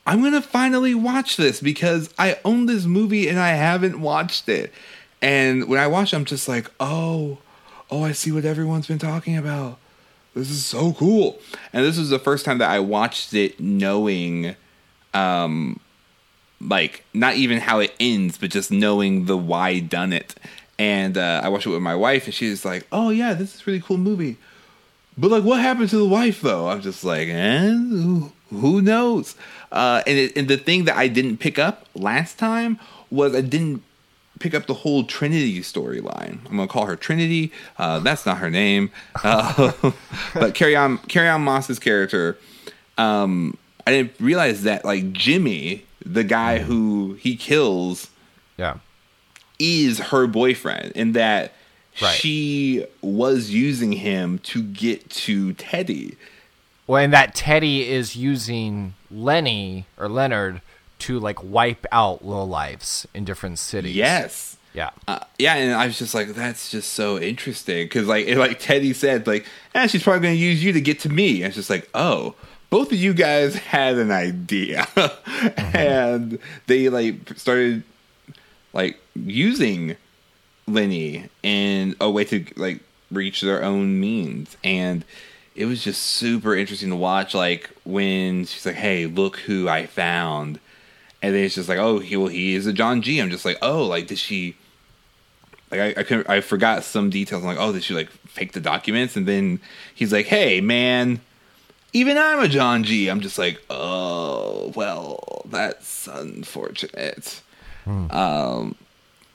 I'm 0.06 0.22
gonna 0.22 0.40
finally 0.40 0.94
watch 0.94 1.36
this 1.36 1.60
because 1.60 2.12
I 2.18 2.38
own 2.44 2.66
this 2.66 2.86
movie 2.86 3.28
and 3.28 3.38
I 3.38 3.50
haven't 3.50 4.00
watched 4.00 4.48
it. 4.48 4.72
And 5.20 5.68
when 5.68 5.78
I 5.78 5.86
watch, 5.86 6.12
it, 6.12 6.16
I'm 6.16 6.24
just 6.24 6.48
like, 6.48 6.70
oh, 6.80 7.38
oh, 7.90 8.04
I 8.04 8.12
see 8.12 8.32
what 8.32 8.44
everyone's 8.44 8.86
been 8.86 8.98
talking 8.98 9.36
about. 9.36 9.78
This 10.34 10.50
is 10.50 10.64
so 10.64 10.92
cool. 10.92 11.38
And 11.72 11.84
this 11.84 11.98
was 11.98 12.10
the 12.10 12.18
first 12.18 12.44
time 12.44 12.58
that 12.58 12.70
I 12.70 12.78
watched 12.80 13.34
it 13.34 13.58
knowing, 13.60 14.54
um, 15.12 15.80
like 16.60 17.04
not 17.12 17.34
even 17.34 17.58
how 17.58 17.80
it 17.80 17.94
ends, 17.98 18.38
but 18.38 18.50
just 18.50 18.70
knowing 18.70 19.26
the 19.26 19.36
why 19.36 19.80
done 19.80 20.12
it. 20.12 20.34
And 20.78 21.18
uh, 21.18 21.40
I 21.42 21.48
watched 21.48 21.66
it 21.66 21.70
with 21.70 21.82
my 21.82 21.96
wife, 21.96 22.26
and 22.26 22.34
she's 22.34 22.64
like, 22.64 22.86
"Oh 22.92 23.10
yeah, 23.10 23.34
this 23.34 23.56
is 23.56 23.62
a 23.62 23.64
really 23.66 23.80
cool 23.80 23.98
movie." 23.98 24.36
But 25.18 25.30
like, 25.30 25.42
what 25.44 25.60
happened 25.60 25.90
to 25.90 25.98
the 25.98 26.06
wife 26.06 26.40
though? 26.40 26.68
I'm 26.68 26.80
just 26.80 27.02
like, 27.04 27.28
eh, 27.28 27.68
who, 27.68 28.32
who 28.50 28.80
knows? 28.80 29.34
Uh, 29.72 30.02
and 30.06 30.16
it, 30.16 30.36
and 30.36 30.48
the 30.48 30.56
thing 30.56 30.84
that 30.84 30.96
I 30.96 31.08
didn't 31.08 31.38
pick 31.38 31.58
up 31.58 31.86
last 31.94 32.38
time 32.38 32.78
was 33.10 33.34
I 33.34 33.40
didn't 33.40 33.82
pick 34.38 34.54
up 34.54 34.66
the 34.66 34.74
whole 34.74 35.02
Trinity 35.04 35.60
storyline. 35.60 36.38
I'm 36.46 36.56
gonna 36.56 36.68
call 36.68 36.86
her 36.86 36.94
Trinity. 36.96 37.52
Uh, 37.76 37.98
that's 37.98 38.24
not 38.24 38.38
her 38.38 38.48
name. 38.50 38.90
Uh, 39.24 39.72
but 40.34 40.54
carry 40.54 40.76
on, 40.76 40.98
carry 40.98 41.28
on 41.28 41.42
Moss's 41.42 41.78
character. 41.80 42.38
Um, 42.96 43.58
I 43.86 43.90
didn't 43.90 44.12
realize 44.20 44.62
that 44.62 44.84
like 44.84 45.12
Jimmy, 45.12 45.84
the 46.06 46.22
guy 46.24 46.58
who 46.60 47.14
he 47.14 47.36
kills, 47.36 48.10
Yeah. 48.56 48.76
is 49.58 49.98
her 49.98 50.26
boyfriend, 50.28 50.92
and 50.94 51.14
that 51.14 51.52
Right. 52.00 52.14
she 52.14 52.86
was 53.02 53.50
using 53.50 53.92
him 53.92 54.38
to 54.40 54.62
get 54.62 55.08
to 55.10 55.52
Teddy. 55.54 56.16
Well, 56.86 57.02
and 57.02 57.12
that 57.12 57.34
Teddy 57.34 57.88
is 57.88 58.16
using 58.16 58.94
Lenny 59.10 59.86
or 59.96 60.08
Leonard 60.08 60.62
to 61.00 61.18
like 61.18 61.42
wipe 61.42 61.86
out 61.92 62.24
low 62.24 62.44
lives 62.44 63.06
in 63.14 63.24
different 63.24 63.58
cities. 63.58 63.94
Yes. 63.94 64.56
Yeah. 64.74 64.90
Uh, 65.08 65.18
yeah, 65.38 65.54
and 65.54 65.74
I 65.74 65.86
was 65.86 65.98
just 65.98 66.14
like, 66.14 66.28
that's 66.28 66.70
just 66.70 66.92
so 66.92 67.18
interesting 67.18 67.86
because, 67.86 68.06
like, 68.06 68.26
it, 68.26 68.38
like 68.38 68.60
Teddy 68.60 68.92
said, 68.92 69.26
like, 69.26 69.46
eh, 69.74 69.86
she's 69.86 70.02
probably 70.02 70.20
going 70.20 70.34
to 70.34 70.40
use 70.40 70.62
you 70.62 70.72
to 70.72 70.80
get 70.80 71.00
to 71.00 71.08
me. 71.08 71.42
And 71.42 71.46
it's 71.46 71.56
just 71.56 71.70
like, 71.70 71.88
oh, 71.94 72.34
both 72.70 72.92
of 72.92 72.98
you 72.98 73.14
guys 73.14 73.54
had 73.74 73.96
an 73.96 74.10
idea, 74.10 74.86
and 75.74 76.38
they 76.66 76.88
like 76.88 77.36
started 77.36 77.82
like 78.72 79.00
using 79.14 79.96
Lenny 80.68 81.28
in 81.42 81.96
a 82.00 82.10
way 82.10 82.24
to 82.24 82.44
like 82.56 82.80
reach 83.10 83.40
their 83.40 83.62
own 83.62 83.98
means, 84.00 84.56
and 84.62 85.04
it 85.54 85.64
was 85.64 85.82
just 85.82 86.02
super 86.02 86.54
interesting 86.54 86.90
to 86.90 86.96
watch. 86.96 87.34
Like 87.34 87.70
when 87.84 88.44
she's 88.44 88.64
like, 88.66 88.76
"Hey, 88.76 89.06
look 89.06 89.38
who 89.38 89.68
I 89.68 89.86
found." 89.86 90.60
And 91.20 91.34
then 91.34 91.42
it's 91.44 91.56
just 91.56 91.68
like, 91.68 91.78
oh, 91.78 91.98
he 91.98 92.16
well, 92.16 92.28
he 92.28 92.54
is 92.54 92.66
a 92.66 92.72
John 92.72 93.02
G. 93.02 93.18
I'm 93.18 93.30
just 93.30 93.44
like, 93.44 93.58
oh, 93.60 93.84
like 93.86 94.06
did 94.06 94.18
she? 94.18 94.56
Like 95.70 95.80
I 95.80 96.00
I, 96.00 96.02
couldn't, 96.04 96.30
I 96.30 96.40
forgot 96.40 96.84
some 96.84 97.10
details. 97.10 97.42
I'm 97.42 97.48
like, 97.48 97.58
oh, 97.58 97.72
did 97.72 97.82
she 97.82 97.94
like 97.94 98.08
fake 98.10 98.52
the 98.52 98.60
documents? 98.60 99.16
And 99.16 99.26
then 99.26 99.60
he's 99.94 100.12
like, 100.12 100.26
hey, 100.26 100.60
man, 100.60 101.20
even 101.92 102.16
I'm 102.16 102.38
a 102.38 102.48
John 102.48 102.84
G. 102.84 103.08
I'm 103.08 103.20
just 103.20 103.36
like, 103.36 103.60
oh, 103.68 104.72
well, 104.76 105.42
that's 105.46 106.06
unfortunate. 106.06 107.42
Um, 108.10 108.76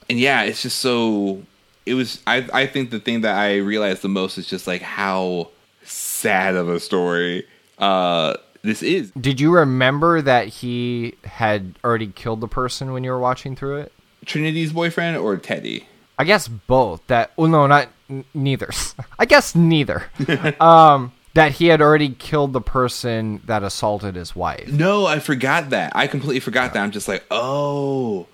and 0.08 0.18
yeah, 0.18 0.42
it's 0.42 0.62
just 0.62 0.78
so. 0.78 1.42
It 1.86 1.94
was. 1.94 2.22
I 2.26 2.48
I 2.52 2.66
think 2.66 2.90
the 2.90 3.00
thing 3.00 3.22
that 3.22 3.36
I 3.36 3.56
realized 3.56 4.02
the 4.02 4.08
most 4.08 4.38
is 4.38 4.46
just 4.46 4.66
like 4.66 4.82
how 4.82 5.50
sad 5.82 6.54
of 6.54 6.68
a 6.68 6.80
story 6.80 7.46
uh 7.78 8.34
this 8.62 8.82
is. 8.82 9.10
Did 9.12 9.40
you 9.40 9.52
remember 9.52 10.22
that 10.22 10.48
he 10.48 11.14
had 11.24 11.78
already 11.84 12.08
killed 12.08 12.40
the 12.40 12.48
person 12.48 12.92
when 12.92 13.04
you 13.04 13.10
were 13.10 13.18
watching 13.18 13.54
through 13.54 13.76
it? 13.76 13.92
Trinity's 14.24 14.72
boyfriend 14.72 15.18
or 15.18 15.36
Teddy? 15.36 15.86
I 16.18 16.24
guess 16.24 16.48
both. 16.48 17.06
That 17.08 17.32
well, 17.36 17.48
no, 17.48 17.66
not 17.66 17.88
n- 18.08 18.24
neither. 18.32 18.70
I 19.18 19.26
guess 19.26 19.54
neither. 19.54 20.04
um, 20.60 21.12
that 21.34 21.52
he 21.52 21.66
had 21.66 21.82
already 21.82 22.10
killed 22.10 22.52
the 22.52 22.60
person 22.60 23.42
that 23.44 23.62
assaulted 23.62 24.14
his 24.14 24.34
wife. 24.34 24.68
No, 24.68 25.04
I 25.04 25.18
forgot 25.18 25.70
that. 25.70 25.92
I 25.94 26.06
completely 26.06 26.40
forgot 26.40 26.72
that. 26.72 26.82
I'm 26.82 26.92
just 26.92 27.08
like, 27.08 27.24
oh 27.30 28.26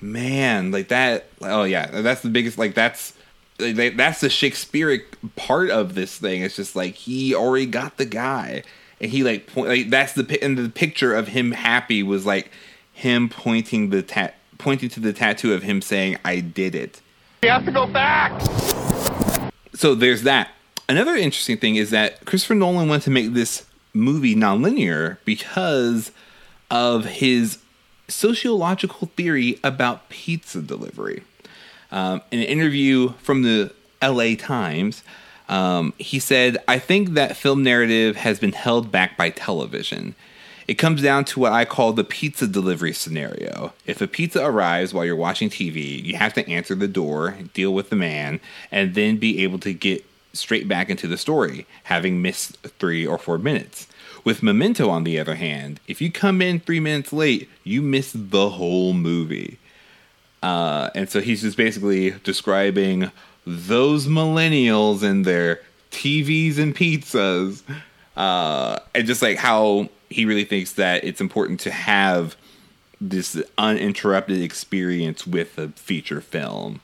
man, 0.00 0.70
like 0.70 0.88
that. 0.88 1.26
Oh 1.42 1.64
yeah, 1.64 1.86
that's 1.86 2.22
the 2.22 2.28
biggest. 2.28 2.58
Like 2.58 2.74
that's 2.74 3.14
like, 3.58 3.96
that's 3.96 4.20
the 4.20 4.30
Shakespearean 4.30 5.02
part 5.36 5.70
of 5.70 5.94
this 5.94 6.16
thing. 6.16 6.42
It's 6.42 6.56
just 6.56 6.76
like 6.76 6.94
he 6.94 7.34
already 7.34 7.66
got 7.66 7.96
the 7.96 8.04
guy, 8.04 8.62
and 9.00 9.10
he 9.10 9.24
like 9.24 9.46
point. 9.46 9.68
Like 9.68 9.90
that's 9.90 10.12
the 10.12 10.38
and 10.42 10.56
the 10.56 10.68
picture 10.68 11.14
of 11.14 11.28
him 11.28 11.52
happy 11.52 12.02
was 12.02 12.24
like 12.24 12.50
him 12.92 13.28
pointing 13.28 13.90
the 13.90 14.02
tat 14.02 14.36
pointing 14.58 14.88
to 14.90 15.00
the 15.00 15.12
tattoo 15.12 15.54
of 15.54 15.62
him 15.62 15.82
saying, 15.82 16.18
"I 16.24 16.40
did 16.40 16.74
it." 16.74 17.00
You 17.42 17.50
have 17.50 17.64
to 17.66 17.72
go 17.72 17.86
back. 17.86 18.40
so 19.74 19.94
there's 19.94 20.22
that. 20.22 20.50
Another 20.88 21.14
interesting 21.14 21.58
thing 21.58 21.76
is 21.76 21.90
that 21.90 22.24
Christopher 22.24 22.54
Nolan 22.54 22.88
wanted 22.88 23.04
to 23.04 23.10
make 23.10 23.34
this 23.34 23.66
movie 23.92 24.34
nonlinear 24.34 25.18
because 25.24 26.10
of 26.70 27.04
his 27.04 27.58
sociological 28.08 29.08
theory 29.16 29.58
about 29.62 30.08
pizza 30.08 30.62
delivery. 30.62 31.22
Um, 31.90 32.22
in 32.30 32.40
an 32.40 32.46
interview 32.46 33.10
from 33.18 33.42
the 33.42 33.72
LA 34.02 34.34
Times, 34.36 35.02
um, 35.48 35.94
he 35.98 36.18
said, 36.18 36.58
I 36.66 36.78
think 36.78 37.10
that 37.10 37.36
film 37.36 37.62
narrative 37.62 38.16
has 38.16 38.38
been 38.38 38.52
held 38.52 38.92
back 38.92 39.16
by 39.16 39.30
television. 39.30 40.14
It 40.66 40.74
comes 40.74 41.00
down 41.00 41.24
to 41.26 41.40
what 41.40 41.52
I 41.52 41.64
call 41.64 41.94
the 41.94 42.04
pizza 42.04 42.46
delivery 42.46 42.92
scenario. 42.92 43.72
If 43.86 44.02
a 44.02 44.06
pizza 44.06 44.44
arrives 44.44 44.92
while 44.92 45.06
you're 45.06 45.16
watching 45.16 45.48
TV, 45.48 46.04
you 46.04 46.16
have 46.16 46.34
to 46.34 46.46
answer 46.46 46.74
the 46.74 46.86
door, 46.86 47.36
deal 47.54 47.72
with 47.72 47.88
the 47.88 47.96
man, 47.96 48.40
and 48.70 48.94
then 48.94 49.16
be 49.16 49.42
able 49.42 49.58
to 49.60 49.72
get 49.72 50.04
straight 50.34 50.68
back 50.68 50.90
into 50.90 51.08
the 51.08 51.16
story, 51.16 51.66
having 51.84 52.20
missed 52.20 52.58
three 52.78 53.06
or 53.06 53.16
four 53.16 53.38
minutes. 53.38 53.86
With 54.28 54.42
Memento, 54.42 54.90
on 54.90 55.04
the 55.04 55.18
other 55.18 55.36
hand, 55.36 55.80
if 55.86 56.02
you 56.02 56.12
come 56.12 56.42
in 56.42 56.60
three 56.60 56.80
minutes 56.80 57.14
late, 57.14 57.48
you 57.64 57.80
miss 57.80 58.12
the 58.14 58.50
whole 58.50 58.92
movie. 58.92 59.58
Uh, 60.42 60.90
and 60.94 61.08
so 61.08 61.22
he's 61.22 61.40
just 61.40 61.56
basically 61.56 62.10
describing 62.24 63.10
those 63.46 64.06
millennials 64.06 65.02
and 65.02 65.24
their 65.24 65.62
TVs 65.92 66.58
and 66.58 66.76
pizzas, 66.76 67.62
uh, 68.18 68.78
and 68.94 69.06
just 69.06 69.22
like 69.22 69.38
how 69.38 69.88
he 70.10 70.26
really 70.26 70.44
thinks 70.44 70.72
that 70.72 71.04
it's 71.04 71.22
important 71.22 71.58
to 71.60 71.70
have 71.70 72.36
this 73.00 73.42
uninterrupted 73.56 74.42
experience 74.42 75.26
with 75.26 75.56
a 75.56 75.68
feature 75.68 76.20
film. 76.20 76.82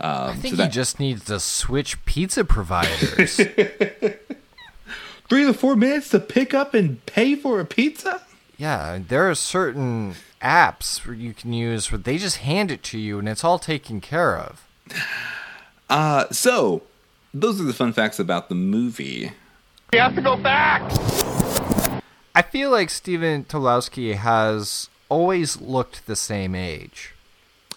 Um, 0.00 0.30
I 0.30 0.34
think 0.34 0.54
so 0.54 0.56
that- 0.56 0.64
he 0.64 0.74
just 0.74 0.98
needs 0.98 1.24
to 1.26 1.38
switch 1.38 2.04
pizza 2.04 2.44
providers. 2.44 3.40
three 5.30 5.44
to 5.46 5.54
four 5.54 5.74
minutes 5.76 6.10
to 6.10 6.20
pick 6.20 6.52
up 6.52 6.74
and 6.74 7.04
pay 7.06 7.34
for 7.34 7.58
a 7.60 7.64
pizza. 7.64 8.20
yeah, 8.58 8.98
there 9.08 9.30
are 9.30 9.34
certain 9.34 10.14
apps 10.42 11.06
where 11.06 11.14
you 11.14 11.32
can 11.32 11.52
use 11.54 11.90
where 11.90 11.98
they 11.98 12.18
just 12.18 12.38
hand 12.38 12.70
it 12.70 12.82
to 12.82 12.98
you 12.98 13.18
and 13.18 13.28
it's 13.28 13.44
all 13.44 13.58
taken 13.58 14.00
care 14.02 14.36
of. 14.36 14.66
Uh, 15.88 16.28
so 16.30 16.82
those 17.34 17.60
are 17.60 17.64
the 17.64 17.72
fun 17.72 17.92
facts 17.92 18.20
about 18.20 18.48
the 18.48 18.54
movie. 18.54 19.32
We 19.92 19.98
have 19.98 20.14
to 20.14 20.22
go 20.22 20.36
back. 20.36 20.82
I 22.32 22.42
feel 22.42 22.70
like 22.70 22.90
Stephen 22.90 23.42
Tobolowsky 23.44 24.14
has 24.14 24.88
always 25.08 25.60
looked 25.60 26.06
the 26.06 26.14
same 26.14 26.54
age. 26.54 27.12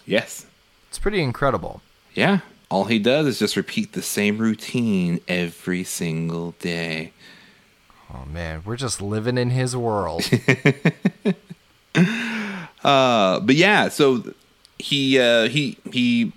Yes, 0.06 0.46
It's 0.88 0.98
pretty 1.00 1.22
incredible. 1.24 1.82
yeah. 2.14 2.38
All 2.70 2.84
he 2.84 3.00
does 3.00 3.26
is 3.26 3.40
just 3.40 3.56
repeat 3.56 3.94
the 3.94 4.02
same 4.02 4.38
routine 4.38 5.18
every 5.26 5.82
single 5.82 6.52
day. 6.60 7.12
Oh 8.14 8.24
man, 8.26 8.62
we're 8.64 8.76
just 8.76 9.02
living 9.02 9.36
in 9.38 9.50
his 9.50 9.76
world. 9.76 10.22
Uh, 12.84 13.40
but 13.40 13.54
yeah, 13.54 13.88
so 13.88 14.22
he 14.78 15.18
uh, 15.18 15.48
he 15.48 15.78
he 15.90 16.32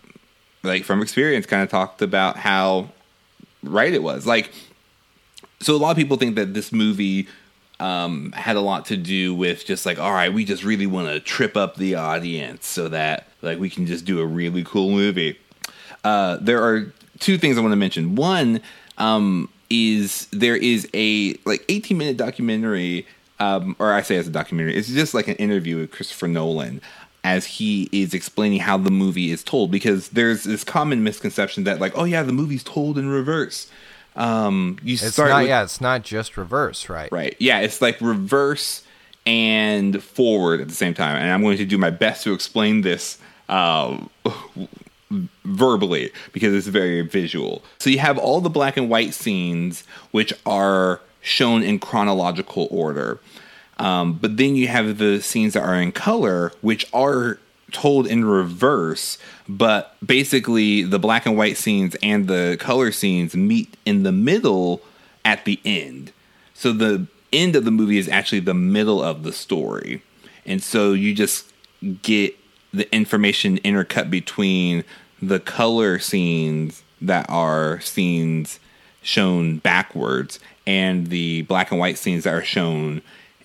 like 0.63 0.85
from 0.85 1.01
experience 1.01 1.45
kind 1.45 1.61
of 1.61 1.69
talked 1.69 2.01
about 2.01 2.37
how 2.37 2.89
right 3.63 3.93
it 3.93 4.01
was. 4.01 4.25
Like, 4.25 4.51
so 5.59 5.75
a 5.75 5.77
lot 5.77 5.91
of 5.91 5.97
people 5.97 6.17
think 6.17 6.35
that 6.35 6.53
this 6.53 6.71
movie 6.71 7.27
um, 7.79 8.31
had 8.31 8.55
a 8.55 8.61
lot 8.61 8.85
to 8.85 8.97
do 8.97 9.35
with 9.35 9.65
just 9.65 9.85
like, 9.85 9.99
all 9.99 10.13
right, 10.13 10.33
we 10.33 10.45
just 10.45 10.63
really 10.63 10.87
want 10.87 11.09
to 11.09 11.19
trip 11.19 11.57
up 11.57 11.75
the 11.75 11.95
audience 11.95 12.65
so 12.65 12.87
that 12.89 13.27
like 13.41 13.59
we 13.59 13.69
can 13.69 13.85
just 13.85 14.05
do 14.05 14.21
a 14.21 14.25
really 14.25 14.63
cool 14.63 14.89
movie. 14.89 15.37
Uh, 16.03 16.37
there 16.39 16.63
are 16.63 16.93
two 17.19 17.37
things 17.37 17.57
I 17.57 17.61
want 17.61 17.73
to 17.73 17.77
mention. 17.77 18.15
One 18.15 18.61
um, 18.97 19.49
is 19.69 20.27
there 20.31 20.55
is 20.55 20.87
a 20.93 21.35
like 21.45 21.63
18 21.69 21.97
minute 21.97 22.17
documentary, 22.17 23.05
um, 23.39 23.75
or 23.79 23.93
I 23.93 24.01
say 24.01 24.17
as 24.17 24.27
a 24.27 24.31
documentary, 24.31 24.75
it's 24.75 24.89
just 24.89 25.13
like 25.13 25.27
an 25.27 25.35
interview 25.35 25.77
with 25.77 25.91
Christopher 25.91 26.27
Nolan 26.27 26.81
as 27.23 27.45
he 27.45 27.89
is 27.91 28.13
explaining 28.13 28.59
how 28.59 28.77
the 28.77 28.91
movie 28.91 29.31
is 29.31 29.43
told 29.43 29.69
because 29.69 30.09
there's 30.09 30.43
this 30.43 30.63
common 30.63 31.03
misconception 31.03 31.65
that 31.65 31.79
like, 31.79 31.97
oh 31.97 32.05
yeah, 32.05 32.23
the 32.23 32.31
movie's 32.31 32.63
told 32.63 32.97
in 32.97 33.09
reverse. 33.09 33.69
Um, 34.15 34.77
you 34.81 34.93
It's 34.93 35.13
start 35.13 35.29
not 35.29 35.41
with, 35.41 35.49
yeah, 35.49 35.63
it's 35.63 35.81
not 35.81 36.03
just 36.03 36.37
reverse, 36.37 36.89
right? 36.89 37.11
Right. 37.11 37.35
Yeah, 37.39 37.59
it's 37.59 37.81
like 37.81 37.99
reverse 38.01 38.83
and 39.25 40.01
forward 40.01 40.61
at 40.61 40.69
the 40.69 40.73
same 40.73 40.93
time. 40.93 41.17
And 41.17 41.29
I'm 41.29 41.41
going 41.41 41.57
to 41.57 41.65
do 41.65 41.77
my 41.77 41.89
best 41.89 42.23
to 42.23 42.33
explain 42.33 42.81
this 42.81 43.17
um, 43.49 44.09
verbally 45.45 46.11
because 46.33 46.53
it's 46.53 46.67
very 46.67 47.01
visual. 47.01 47.63
So 47.79 47.89
you 47.89 47.99
have 47.99 48.17
all 48.17 48.41
the 48.41 48.49
black 48.49 48.77
and 48.77 48.89
white 48.89 49.13
scenes, 49.13 49.83
which 50.11 50.33
are 50.45 51.01
shown 51.21 51.63
in 51.63 51.79
chronological 51.79 52.67
order. 52.71 53.19
Um, 53.77 54.13
but 54.13 54.37
then 54.37 54.55
you 54.55 54.67
have 54.67 54.97
the 54.97 55.21
scenes 55.21 55.53
that 55.53 55.63
are 55.63 55.75
in 55.75 55.91
color, 55.91 56.51
which 56.61 56.85
are 56.93 57.39
told 57.71 58.07
in 58.07 58.25
reverse, 58.25 59.17
but 59.47 59.95
basically 60.05 60.83
the 60.83 60.99
black 60.99 61.25
and 61.25 61.37
white 61.37 61.57
scenes 61.57 61.95
and 62.01 62.27
the 62.27 62.57
color 62.59 62.91
scenes 62.91 63.35
meet 63.35 63.75
in 63.85 64.03
the 64.03 64.11
middle 64.11 64.81
at 65.25 65.45
the 65.45 65.59
end. 65.65 66.11
So 66.53 66.71
the 66.71 67.07
end 67.33 67.55
of 67.55 67.65
the 67.65 67.71
movie 67.71 67.97
is 67.97 68.07
actually 68.07 68.39
the 68.39 68.53
middle 68.53 69.03
of 69.03 69.23
the 69.23 69.33
story. 69.33 70.01
And 70.45 70.63
so 70.63 70.93
you 70.93 71.13
just 71.13 71.51
get 72.01 72.35
the 72.77 72.93
information 72.93 73.57
intercut 73.59 74.09
between 74.09 74.83
the 75.21 75.39
color 75.39 75.99
scenes 75.99 76.83
that 77.01 77.25
are 77.29 77.79
scenes 77.81 78.59
shown 79.01 79.57
backwards 79.57 80.39
and 80.65 81.07
the 81.07 81.43
black 81.43 81.71
and 81.71 81.79
white 81.79 81.97
scenes 81.97 82.23
that 82.23 82.33
are 82.33 82.43
shown 82.43 83.01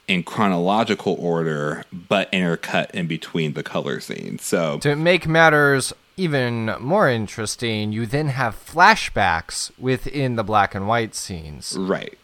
in 0.08 0.22
chronological 0.22 1.16
order 1.18 1.84
but 1.92 2.30
intercut 2.32 2.90
in 2.90 3.06
between 3.06 3.52
the 3.54 3.62
color 3.62 4.00
scenes. 4.00 4.42
So 4.42 4.78
To 4.80 4.96
make 4.96 5.26
matters 5.26 5.92
even 6.16 6.74
more 6.80 7.08
interesting, 7.08 7.92
you 7.92 8.06
then 8.06 8.28
have 8.28 8.54
flashbacks 8.54 9.70
within 9.78 10.36
the 10.36 10.44
black 10.44 10.74
and 10.74 10.86
white 10.86 11.14
scenes. 11.14 11.76
Right. 11.78 12.18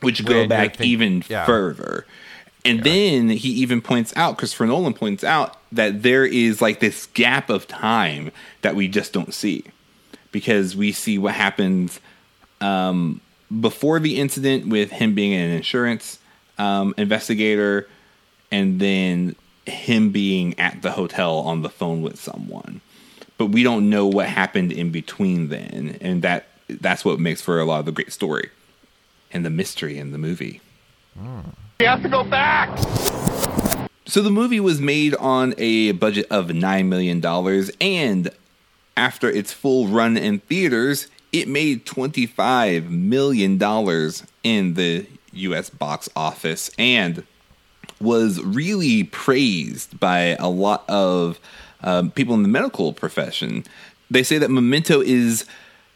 Which 0.00 0.24
go 0.24 0.46
back 0.46 0.80
even 0.80 1.22
yeah. 1.28 1.44
further. 1.44 2.06
And 2.64 2.84
then 2.84 3.28
he 3.28 3.48
even 3.48 3.80
points 3.80 4.12
out, 4.16 4.38
Christopher 4.38 4.66
Nolan 4.66 4.94
points 4.94 5.24
out 5.24 5.56
that 5.72 6.02
there 6.02 6.24
is 6.24 6.62
like 6.62 6.80
this 6.80 7.06
gap 7.06 7.50
of 7.50 7.66
time 7.66 8.30
that 8.60 8.76
we 8.76 8.86
just 8.86 9.12
don't 9.12 9.34
see. 9.34 9.64
Because 10.30 10.76
we 10.76 10.92
see 10.92 11.18
what 11.18 11.34
happens 11.34 12.00
um, 12.60 13.20
before 13.60 13.98
the 13.98 14.18
incident 14.18 14.68
with 14.68 14.90
him 14.90 15.14
being 15.14 15.34
an 15.34 15.50
insurance 15.50 16.18
um, 16.58 16.94
investigator 16.96 17.88
and 18.50 18.80
then 18.80 19.34
him 19.66 20.10
being 20.10 20.58
at 20.58 20.82
the 20.82 20.92
hotel 20.92 21.38
on 21.38 21.62
the 21.62 21.68
phone 21.68 22.02
with 22.02 22.18
someone. 22.18 22.80
But 23.38 23.46
we 23.46 23.62
don't 23.62 23.90
know 23.90 24.06
what 24.06 24.28
happened 24.28 24.72
in 24.72 24.90
between 24.90 25.48
then. 25.48 25.98
And 26.00 26.22
that 26.22 26.46
that's 26.68 27.04
what 27.04 27.18
makes 27.18 27.40
for 27.40 27.60
a 27.60 27.64
lot 27.64 27.80
of 27.80 27.86
the 27.86 27.92
great 27.92 28.12
story 28.12 28.50
and 29.32 29.44
the 29.44 29.50
mystery 29.50 29.98
in 29.98 30.12
the 30.12 30.18
movie. 30.18 30.60
We 31.16 31.86
have 31.86 32.02
to 32.02 32.08
go 32.08 32.24
back. 32.24 32.76
So 34.04 34.20
the 34.20 34.30
movie 34.30 34.60
was 34.60 34.80
made 34.80 35.14
on 35.14 35.54
a 35.58 35.92
budget 35.92 36.26
of 36.30 36.48
$9 36.48 36.86
million, 36.86 37.24
and 37.80 38.30
after 38.96 39.30
its 39.30 39.52
full 39.52 39.88
run 39.88 40.16
in 40.16 40.40
theaters, 40.40 41.08
it 41.32 41.48
made 41.48 41.86
$25 41.86 42.90
million 42.90 43.52
in 44.42 44.74
the 44.74 45.06
US 45.32 45.70
box 45.70 46.08
office 46.14 46.70
and 46.78 47.24
was 48.00 48.42
really 48.42 49.04
praised 49.04 49.98
by 49.98 50.36
a 50.38 50.48
lot 50.48 50.84
of 50.88 51.40
um, 51.82 52.10
people 52.10 52.34
in 52.34 52.42
the 52.42 52.48
medical 52.48 52.92
profession. 52.92 53.64
They 54.10 54.22
say 54.22 54.38
that 54.38 54.50
Memento 54.50 55.00
is 55.00 55.46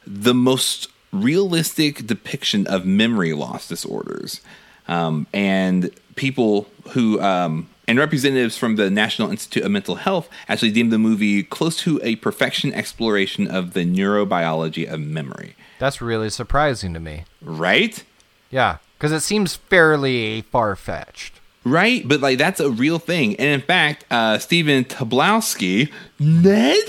the 0.06 0.34
most 0.34 0.88
realistic 1.12 2.06
depiction 2.06 2.66
of 2.66 2.86
memory 2.86 3.32
loss 3.32 3.68
disorders. 3.68 4.40
Um, 4.88 5.26
and 5.32 5.90
people 6.14 6.68
who, 6.90 7.20
um, 7.20 7.68
and 7.88 7.98
representatives 7.98 8.56
from 8.56 8.76
the 8.76 8.90
National 8.90 9.30
Institute 9.30 9.64
of 9.64 9.70
Mental 9.70 9.96
Health 9.96 10.28
actually 10.48 10.72
deemed 10.72 10.92
the 10.92 10.98
movie 10.98 11.42
close 11.42 11.76
to 11.78 12.00
a 12.02 12.16
perfection 12.16 12.72
exploration 12.74 13.48
of 13.48 13.74
the 13.74 13.84
neurobiology 13.84 14.90
of 14.90 15.00
memory. 15.00 15.54
That's 15.78 16.00
really 16.00 16.30
surprising 16.30 16.94
to 16.94 17.00
me. 17.00 17.24
Right? 17.40 18.02
Yeah, 18.50 18.78
because 18.98 19.12
it 19.12 19.20
seems 19.20 19.54
fairly 19.54 20.42
far 20.42 20.74
fetched. 20.76 21.40
Right? 21.64 22.06
But 22.06 22.20
like 22.20 22.38
that's 22.38 22.60
a 22.60 22.70
real 22.70 22.98
thing. 22.98 23.36
And 23.36 23.48
in 23.48 23.60
fact, 23.60 24.04
uh, 24.10 24.38
Stephen 24.38 24.84
Tobolowsky, 24.84 25.92
Ned? 26.18 26.84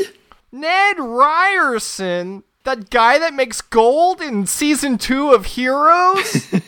Ned 0.52 1.00
Ryerson, 1.00 2.44
that 2.64 2.90
guy 2.90 3.20
that 3.20 3.34
makes 3.34 3.62
gold 3.62 4.22
in 4.22 4.46
season 4.46 4.98
two 4.98 5.32
of 5.32 5.46
Heroes? 5.46 6.54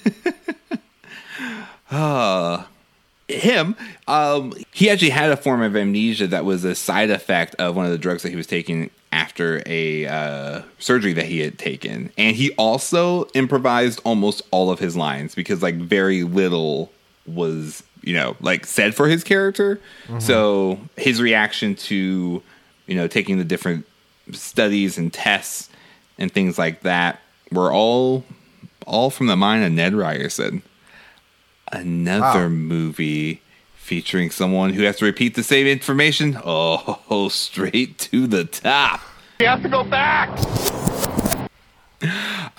him 3.28 3.76
um 4.08 4.54
he 4.72 4.90
actually 4.90 5.12
had 5.12 5.32
a 5.32 5.38
form 5.38 5.62
of 5.62 5.76
amnesia 5.76 6.26
that 6.28 6.46
was 6.46 6.64
a 6.64 6.74
side 6.74 7.12
effect 7.12 7.56
of 7.56 7.76
one 7.76 7.86
of 7.86 7.92
the 7.92 7.98
drugs 7.98 8.24
that 8.24 8.30
he 8.30 8.36
was 8.36 8.48
taking 8.48 8.90
after 9.12 9.62
a 9.66 10.06
uh, 10.06 10.62
surgery 10.78 11.14
that 11.14 11.26
he 11.26 11.40
had 11.40 11.58
taken. 11.58 12.12
And 12.18 12.36
he 12.36 12.52
also 12.54 13.26
improvised 13.34 14.02
almost 14.04 14.42
all 14.52 14.70
of 14.72 14.80
his 14.80 14.96
lines 14.96 15.34
because 15.36 15.64
like 15.64 15.76
very 15.76 16.24
little 16.24 16.92
was 17.26 17.84
you 18.02 18.16
know 18.16 18.36
like 18.40 18.66
said 18.66 18.96
for 18.96 19.08
his 19.08 19.24
character. 19.24 19.80
So 20.20 20.80
his 20.96 21.22
reaction 21.22 21.76
to 21.76 22.42
you 22.88 22.96
know 22.96 23.08
taking 23.08 23.38
the 23.38 23.44
different 23.44 23.86
studies 24.32 24.98
and 24.98 25.12
tests 25.12 25.70
and 26.18 26.32
things 26.32 26.58
like 26.58 26.82
that 26.82 27.20
were 27.52 27.72
all 27.72 28.24
all 28.86 29.10
from 29.10 29.28
the 29.28 29.36
mind 29.36 29.64
of 29.64 29.72
ned 29.72 29.94
ryerson 29.94 30.62
another 31.72 32.44
Wow. 32.44 32.50
movie 32.50 33.42
featuring 33.76 34.30
someone 34.30 34.74
who 34.74 34.84
has 34.84 34.98
to 34.98 35.06
repeat 35.06 35.36
the 35.36 35.44
same 35.44 35.66
information. 35.68 36.38
Oh, 36.46 37.30
straight 37.32 37.98
to 38.00 38.28
the 38.28 38.44
top. 38.46 39.02
We 39.40 39.46
have 39.46 39.64
to 39.64 39.70
go 39.70 39.84
back. 39.84 40.30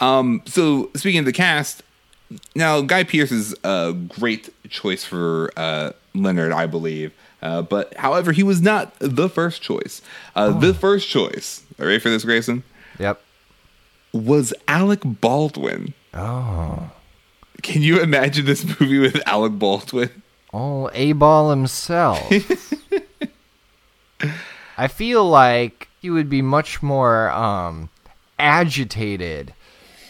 Um, 0.01 0.43
so 0.47 0.91
speaking 0.97 1.19
of 1.21 1.25
the 1.25 1.33
cast, 1.33 1.83
now 2.55 2.81
Guy 2.83 3.05
Pearce 3.05 3.33
is 3.33 3.55
a 3.65 3.93
great 3.93 4.49
choice 4.69 5.05
for 5.05 5.51
uh, 5.57 5.93
Leonard, 6.15 6.53
I 6.53 6.67
believe. 6.67 7.13
Uh, 7.43 7.63
but 7.63 7.95
however, 7.97 8.33
he 8.33 8.43
was 8.43 8.61
not 8.61 8.93
the 8.99 9.29
first 9.29 9.63
choice. 9.63 10.03
Uh, 10.37 10.51
The 10.59 10.75
first 10.75 11.09
choice, 11.09 11.63
are 11.79 11.85
you 11.85 11.89
ready 11.89 12.01
for 12.01 12.11
this, 12.11 12.25
Grayson? 12.25 12.63
Yep. 12.99 13.21
Was 14.13 14.53
Alec 14.69 15.01
Baldwin. 15.05 15.95
Oh. 16.13 16.91
Can 17.63 17.83
you 17.83 18.01
imagine 18.01 18.47
this 18.47 18.65
movie 18.65 18.99
with 18.99 19.21
Alec 19.27 19.59
Baldwin? 19.59 20.23
Oh, 20.53 20.91
A 20.95 21.13
Ball 21.13 21.51
himself. 21.51 22.31
I 24.79 24.89
feel 24.89 25.29
like 25.29 25.89
he 26.01 26.11
would 26.11 26.29
be 26.31 26.43
much 26.43 26.83
more 26.83 27.31
um, 27.31 27.89
agitated 28.39 29.55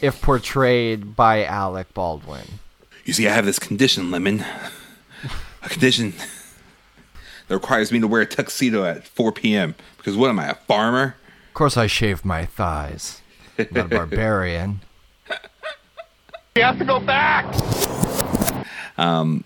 if 0.00 0.20
portrayed 0.22 1.14
by 1.16 1.44
Alec 1.44 1.92
Baldwin. 1.92 2.46
You 3.04 3.12
see, 3.12 3.26
I 3.28 3.32
have 3.32 3.44
this 3.44 3.58
condition, 3.58 4.10
Lemon. 4.10 4.44
A 5.62 5.68
condition 5.68 6.14
that 7.48 7.54
requires 7.54 7.92
me 7.92 8.00
to 8.00 8.06
wear 8.08 8.22
a 8.22 8.26
tuxedo 8.26 8.84
at 8.84 9.06
4 9.06 9.32
p.m. 9.32 9.74
Because 9.98 10.16
what 10.16 10.30
am 10.30 10.38
I, 10.38 10.50
a 10.50 10.54
farmer? 10.54 11.16
Of 11.48 11.54
course, 11.54 11.76
I 11.76 11.86
shave 11.86 12.24
my 12.24 12.46
thighs. 12.46 13.20
I'm 13.58 13.66
not 13.72 13.86
a 13.86 13.88
barbarian. 13.96 14.80
We 16.60 16.64
have 16.64 16.78
to 16.78 16.84
go 16.84 17.00
back. 17.00 17.46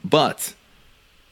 But 0.04 0.54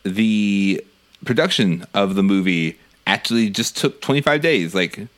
the 0.04 0.84
production 1.24 1.86
of 1.92 2.14
the 2.14 2.22
movie 2.22 2.78
actually 3.04 3.50
just 3.50 3.76
took 3.76 4.00
25 4.00 4.40
days, 4.40 4.76
like 4.76 5.08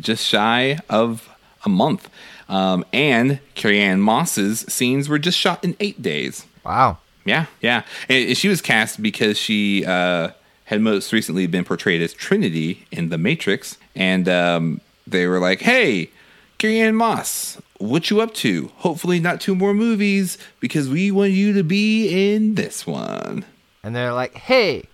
just 0.00 0.24
shy 0.24 0.78
of 0.88 1.28
a 1.66 1.68
month. 1.68 2.08
Um, 2.48 2.82
and 2.94 3.40
Carrie 3.54 3.78
Ann 3.78 4.00
Moss's 4.00 4.60
scenes 4.60 5.10
were 5.10 5.18
just 5.18 5.36
shot 5.36 5.62
in 5.62 5.76
eight 5.80 6.00
days. 6.00 6.46
Wow. 6.64 6.96
Yeah, 7.26 7.44
yeah. 7.60 7.82
And 8.08 8.28
and 8.28 8.38
she 8.38 8.48
was 8.48 8.62
cast 8.62 9.02
because 9.02 9.36
she 9.36 9.84
uh, 9.84 10.30
had 10.64 10.80
most 10.80 11.12
recently 11.12 11.46
been 11.46 11.64
portrayed 11.66 12.00
as 12.00 12.14
Trinity 12.14 12.86
in 12.90 13.10
The 13.10 13.18
Matrix, 13.18 13.76
and 13.94 14.30
um, 14.30 14.80
they 15.06 15.26
were 15.26 15.40
like, 15.40 15.60
"Hey, 15.60 16.08
Carrie 16.56 16.80
Ann 16.80 16.94
Moss, 16.94 17.60
what 17.78 18.10
you 18.10 18.20
up 18.20 18.34
to? 18.34 18.70
Hopefully, 18.76 19.20
not 19.20 19.40
two 19.40 19.54
more 19.54 19.74
movies 19.74 20.38
because 20.60 20.88
we 20.88 21.10
want 21.10 21.32
you 21.32 21.52
to 21.52 21.62
be 21.62 22.34
in 22.34 22.54
this 22.54 22.86
one." 22.86 23.44
And 23.82 23.94
they're 23.94 24.12
like, 24.12 24.34
hey, 24.34 24.84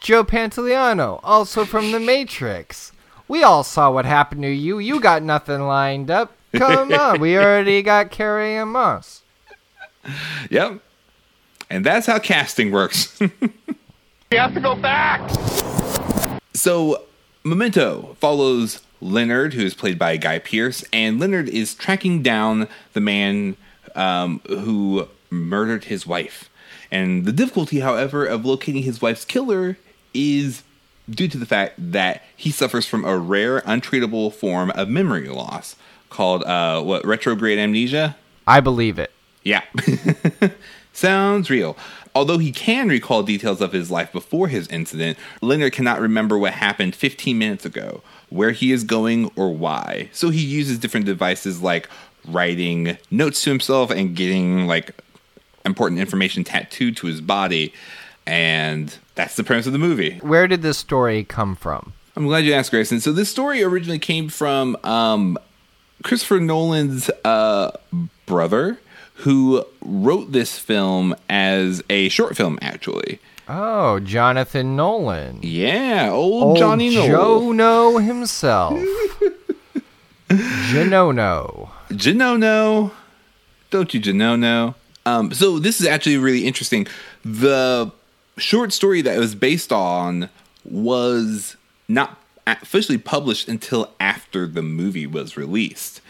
Joe 0.00 0.24
Pantoliano, 0.24 1.20
also 1.22 1.64
from 1.64 1.92
The 1.92 2.00
Matrix. 2.00 2.90
We 3.28 3.44
all 3.44 3.62
saw 3.62 3.92
what 3.92 4.04
happened 4.04 4.42
to 4.42 4.50
you. 4.50 4.80
You 4.80 5.00
got 5.00 5.22
nothing 5.22 5.62
lined 5.62 6.10
up. 6.10 6.36
Come 6.52 6.92
on, 6.92 7.20
we 7.20 7.38
already 7.38 7.80
got 7.80 8.10
Carrie 8.10 8.56
Ann 8.56 8.68
Moss. 8.68 9.22
Yep. 10.50 10.80
And 11.70 11.86
that's 11.86 12.06
how 12.06 12.18
casting 12.18 12.70
works. 12.70 13.18
We 14.32 14.38
have 14.38 14.54
to 14.54 14.60
go 14.60 14.74
back. 14.74 15.30
So, 16.54 17.04
Memento 17.44 18.16
follows 18.18 18.82
Leonard, 19.04 19.52
who 19.52 19.62
is 19.62 19.74
played 19.74 19.98
by 19.98 20.16
Guy 20.16 20.38
Pearce, 20.38 20.82
and 20.92 21.20
Leonard 21.20 21.48
is 21.48 21.74
tracking 21.74 22.22
down 22.22 22.68
the 22.94 23.00
man 23.00 23.56
um, 23.94 24.40
who 24.48 25.08
murdered 25.30 25.84
his 25.84 26.06
wife. 26.06 26.48
And 26.90 27.26
the 27.26 27.32
difficulty, 27.32 27.80
however, 27.80 28.24
of 28.24 28.44
locating 28.44 28.82
his 28.82 29.02
wife's 29.02 29.24
killer 29.24 29.76
is 30.14 30.62
due 31.08 31.28
to 31.28 31.36
the 31.36 31.44
fact 31.44 31.74
that 31.78 32.22
he 32.34 32.50
suffers 32.50 32.86
from 32.86 33.04
a 33.04 33.18
rare, 33.18 33.60
untreatable 33.62 34.32
form 34.32 34.70
of 34.70 34.88
memory 34.88 35.28
loss 35.28 35.76
called 36.08 36.42
uh, 36.44 36.80
what 36.82 37.04
retrograde 37.04 37.58
amnesia. 37.58 38.16
I 38.46 38.60
believe 38.60 38.98
it. 38.98 39.12
Yeah. 39.42 39.62
Sounds 40.94 41.50
real. 41.50 41.76
Although 42.14 42.38
he 42.38 42.52
can 42.52 42.88
recall 42.88 43.22
details 43.22 43.60
of 43.60 43.72
his 43.72 43.90
life 43.90 44.12
before 44.12 44.48
his 44.48 44.68
incident, 44.68 45.18
Leonard 45.42 45.72
cannot 45.72 46.00
remember 46.00 46.38
what 46.38 46.54
happened 46.54 46.94
15 46.94 47.36
minutes 47.36 47.66
ago, 47.66 48.02
where 48.34 48.50
he 48.50 48.72
is 48.72 48.82
going, 48.82 49.30
or 49.36 49.54
why. 49.54 50.08
So 50.12 50.30
he 50.30 50.44
uses 50.44 50.78
different 50.78 51.06
devices 51.06 51.62
like 51.62 51.88
writing 52.26 52.98
notes 53.08 53.44
to 53.44 53.50
himself 53.50 53.90
and 53.92 54.16
getting 54.16 54.66
like 54.66 54.90
important 55.64 56.00
information 56.00 56.42
tattooed 56.42 56.96
to 56.96 57.06
his 57.06 57.20
body. 57.20 57.72
And 58.26 58.96
that's 59.14 59.36
the 59.36 59.44
premise 59.44 59.66
of 59.66 59.72
the 59.72 59.78
movie. 59.78 60.18
Where 60.18 60.48
did 60.48 60.62
this 60.62 60.78
story 60.78 61.22
come 61.22 61.54
from? 61.54 61.92
I'm 62.16 62.26
glad 62.26 62.44
you 62.44 62.54
asked, 62.54 62.72
Grayson. 62.72 63.00
So 63.00 63.12
this 63.12 63.30
story 63.30 63.62
originally 63.62 64.00
came 64.00 64.28
from 64.28 64.76
um, 64.82 65.38
Christopher 66.02 66.40
Nolan's 66.40 67.10
uh, 67.24 67.70
brother, 68.26 68.80
who 69.18 69.64
wrote 69.80 70.32
this 70.32 70.58
film 70.58 71.14
as 71.28 71.84
a 71.88 72.08
short 72.08 72.36
film, 72.36 72.58
actually. 72.60 73.20
Oh, 73.48 74.00
Jonathan 74.00 74.74
Nolan. 74.76 75.40
Yeah, 75.42 76.10
old, 76.10 76.42
Old 76.42 76.58
Johnny 76.58 76.94
Nolan. 76.94 77.10
Joe 77.10 77.52
No 77.52 77.98
himself. 77.98 78.78
Janono. 80.28 81.68
Janono. 81.90 82.90
Don't 83.70 83.92
you 83.92 84.00
Janono? 84.00 84.74
Um, 85.06 85.32
so 85.32 85.58
this 85.58 85.80
is 85.80 85.86
actually 85.86 86.16
really 86.16 86.46
interesting. 86.46 86.86
The 87.24 87.90
short 88.38 88.72
story 88.72 89.02
that 89.02 89.14
it 89.14 89.18
was 89.18 89.34
based 89.34 89.72
on 89.72 90.30
was 90.64 91.56
not 91.88 92.18
officially 92.46 92.98
published 92.98 93.48
until 93.48 93.90
after 94.00 94.46
the 94.46 94.62
movie 94.62 95.06
was 95.06 95.36
released. 95.36 96.00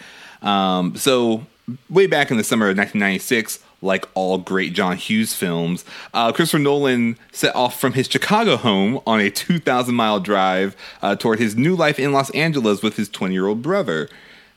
Um, 0.42 0.94
so 0.96 1.46
way 1.88 2.06
back 2.06 2.30
in 2.30 2.36
the 2.36 2.44
summer 2.44 2.66
of 2.66 2.76
1996, 2.76 3.58
like 3.84 4.08
all 4.14 4.38
great 4.38 4.72
John 4.72 4.96
Hughes 4.96 5.34
films, 5.34 5.84
uh, 6.12 6.32
Christopher 6.32 6.58
Nolan 6.58 7.18
set 7.32 7.54
off 7.54 7.78
from 7.78 7.92
his 7.92 8.08
Chicago 8.08 8.56
home 8.56 9.00
on 9.06 9.20
a 9.20 9.30
2,000 9.30 9.94
mile 9.94 10.20
drive 10.20 10.76
uh, 11.02 11.14
toward 11.14 11.38
his 11.38 11.56
new 11.56 11.76
life 11.76 11.98
in 11.98 12.12
Los 12.12 12.30
Angeles 12.30 12.82
with 12.82 12.96
his 12.96 13.08
20 13.08 13.34
year 13.34 13.46
old 13.46 13.62
brother. 13.62 14.08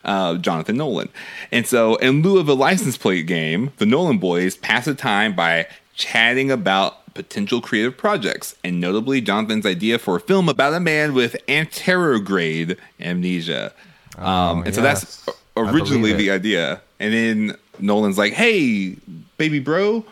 Uh, 0.06 0.38
Jonathan 0.38 0.78
Nolan. 0.78 1.10
And 1.52 1.68
so, 1.68 1.96
in 1.98 2.22
lieu 2.22 2.40
of 2.40 2.48
a 2.48 2.54
license 2.54 2.98
plate 2.98 3.28
game, 3.28 3.74
the 3.78 3.86
Nolan 3.86 4.20
boys 4.20 4.56
pass 4.56 4.86
the 4.86 4.96
time 4.96 5.36
by 5.36 5.68
chatting 5.96 6.50
about 6.50 7.14
potential 7.14 7.60
creative 7.60 7.98
projects, 7.98 8.56
and 8.64 8.80
notably 8.80 9.20
Jonathan's 9.20 9.66
idea 9.66 10.00
for 10.00 10.16
a 10.16 10.20
film 10.22 10.48
about 10.48 10.74
a 10.74 10.80
man 10.80 11.14
with 11.14 11.36
anterograde 11.48 12.78
amnesia. 13.02 13.74
Um, 14.18 14.64
and 14.64 14.74
so 14.74 14.82
that's 14.82 15.26
yes. 15.28 15.36
I 15.58 15.62
believe 15.64 15.76
originally 15.76 16.14
the 16.14 16.32
idea. 16.32 16.82
And 17.00 17.14
then 17.14 17.58
Nolan's 17.80 18.18
like, 18.18 18.34
"Hey, 18.34 18.98
baby 19.38 19.60
bro, 19.60 20.06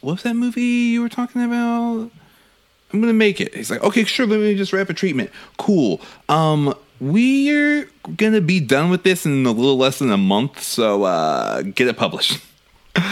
what's 0.00 0.22
that 0.22 0.34
movie 0.34 0.62
you 0.62 1.02
were 1.02 1.08
talking 1.08 1.42
about? 1.42 2.10
I'm 2.92 3.00
gonna 3.00 3.12
make 3.12 3.40
it." 3.40 3.54
He's 3.54 3.70
like, 3.70 3.82
"Okay, 3.82 4.04
sure. 4.04 4.26
Let 4.26 4.40
me 4.40 4.54
just 4.54 4.72
wrap 4.72 4.90
a 4.90 4.94
treatment. 4.94 5.30
Cool. 5.58 6.00
Um, 6.28 6.74
we're 7.00 7.88
gonna 8.16 8.40
be 8.40 8.60
done 8.60 8.90
with 8.90 9.02
this 9.02 9.26
in 9.26 9.44
a 9.44 9.52
little 9.52 9.76
less 9.76 9.98
than 9.98 10.10
a 10.10 10.16
month, 10.16 10.62
so 10.62 11.04
uh, 11.04 11.62
get 11.62 11.88
it 11.88 11.96
published." 11.96 12.40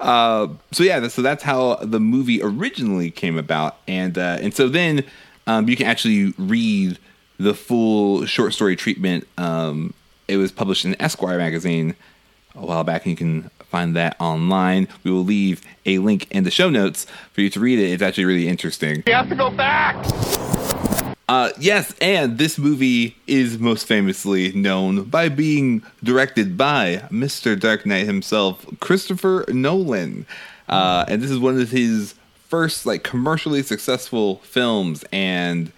Uh, 0.00 0.48
so 0.72 0.82
yeah, 0.82 1.06
so 1.08 1.22
that's 1.22 1.42
how 1.42 1.76
the 1.76 2.00
movie 2.00 2.40
originally 2.42 3.10
came 3.10 3.38
about, 3.38 3.76
and 3.86 4.16
uh, 4.18 4.38
and 4.40 4.54
so 4.54 4.68
then 4.68 5.04
um, 5.46 5.68
you 5.68 5.76
can 5.76 5.86
actually 5.86 6.32
read 6.38 6.98
the 7.38 7.54
full 7.54 8.24
short 8.26 8.52
story 8.52 8.76
treatment. 8.76 9.26
Um, 9.38 9.94
it 10.28 10.36
was 10.36 10.52
published 10.52 10.84
in 10.84 11.00
Esquire 11.00 11.38
magazine 11.38 11.94
a 12.54 12.64
while 12.64 12.84
back, 12.84 13.04
and 13.04 13.10
you 13.10 13.16
can 13.16 13.50
find 13.74 13.96
that 13.96 14.16
online. 14.20 14.88
We 15.02 15.10
will 15.10 15.24
leave 15.24 15.62
a 15.84 15.98
link 15.98 16.30
in 16.30 16.44
the 16.44 16.50
show 16.50 16.70
notes 16.70 17.06
for 17.32 17.40
you 17.40 17.50
to 17.50 17.60
read 17.60 17.78
it. 17.78 17.90
It's 17.90 18.02
actually 18.02 18.26
really 18.26 18.48
interesting. 18.48 19.02
We 19.06 19.12
have 19.12 19.28
to 19.28 19.34
go 19.34 19.50
back. 19.50 19.96
Uh, 21.26 21.50
yes, 21.58 21.94
and 22.00 22.36
this 22.36 22.58
movie 22.58 23.16
is 23.26 23.58
most 23.58 23.86
famously 23.86 24.52
known 24.52 25.04
by 25.04 25.28
being 25.28 25.82
directed 26.02 26.56
by 26.56 27.02
Mr. 27.10 27.58
Dark 27.58 27.86
Knight 27.86 28.04
himself, 28.04 28.66
Christopher 28.80 29.44
Nolan. 29.48 30.26
Uh, 30.68 31.04
and 31.08 31.22
this 31.22 31.30
is 31.30 31.38
one 31.38 31.58
of 31.60 31.70
his 31.70 32.14
first 32.48 32.86
like 32.86 33.02
commercially 33.02 33.62
successful 33.62 34.36
films, 34.44 35.04
and 35.12 35.72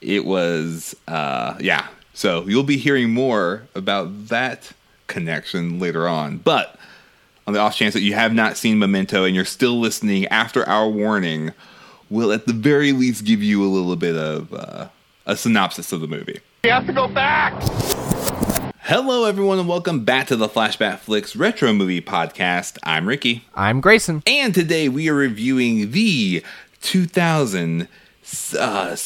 it 0.00 0.24
was 0.24 0.94
uh, 1.06 1.56
yeah. 1.60 1.86
So 2.12 2.44
you'll 2.46 2.64
be 2.64 2.76
hearing 2.76 3.10
more 3.10 3.62
about 3.76 4.26
that 4.28 4.72
connection 5.08 5.80
later 5.80 6.06
on. 6.06 6.38
But 6.38 6.76
on 7.46 7.54
the 7.54 7.58
off 7.60 7.74
chance 7.74 7.94
that 7.94 8.02
you 8.02 8.14
have 8.14 8.32
not 8.32 8.56
seen 8.56 8.78
Memento 8.78 9.24
and 9.24 9.34
you're 9.34 9.44
still 9.44 9.80
listening 9.80 10.26
after 10.28 10.66
our 10.68 10.88
warning, 10.88 11.52
we'll 12.10 12.32
at 12.32 12.46
the 12.46 12.52
very 12.52 12.92
least 12.92 13.24
give 13.24 13.42
you 13.42 13.64
a 13.64 13.66
little 13.68 13.96
bit 13.96 14.14
of 14.16 14.52
uh, 14.54 14.88
a 15.26 15.36
synopsis 15.36 15.90
of 15.92 16.00
the 16.00 16.06
movie. 16.06 16.38
We 16.64 16.70
have 16.70 16.86
to 16.86 16.92
go 16.92 17.08
back. 17.08 17.54
Hello, 18.82 19.24
everyone, 19.26 19.58
and 19.58 19.68
welcome 19.68 20.04
back 20.04 20.26
to 20.28 20.36
the 20.36 20.48
Flashback 20.48 20.98
Flicks 21.00 21.36
Retro 21.36 21.72
Movie 21.74 22.00
Podcast. 22.00 22.78
I'm 22.84 23.06
Ricky, 23.06 23.44
I'm 23.54 23.80
Grayson. 23.82 24.22
and 24.26 24.54
today 24.54 24.88
we 24.88 25.08
are 25.10 25.14
reviewing 25.14 25.90
the 25.90 26.42
2000 26.80 27.82
s- 27.82 27.88
uh, 28.54 28.96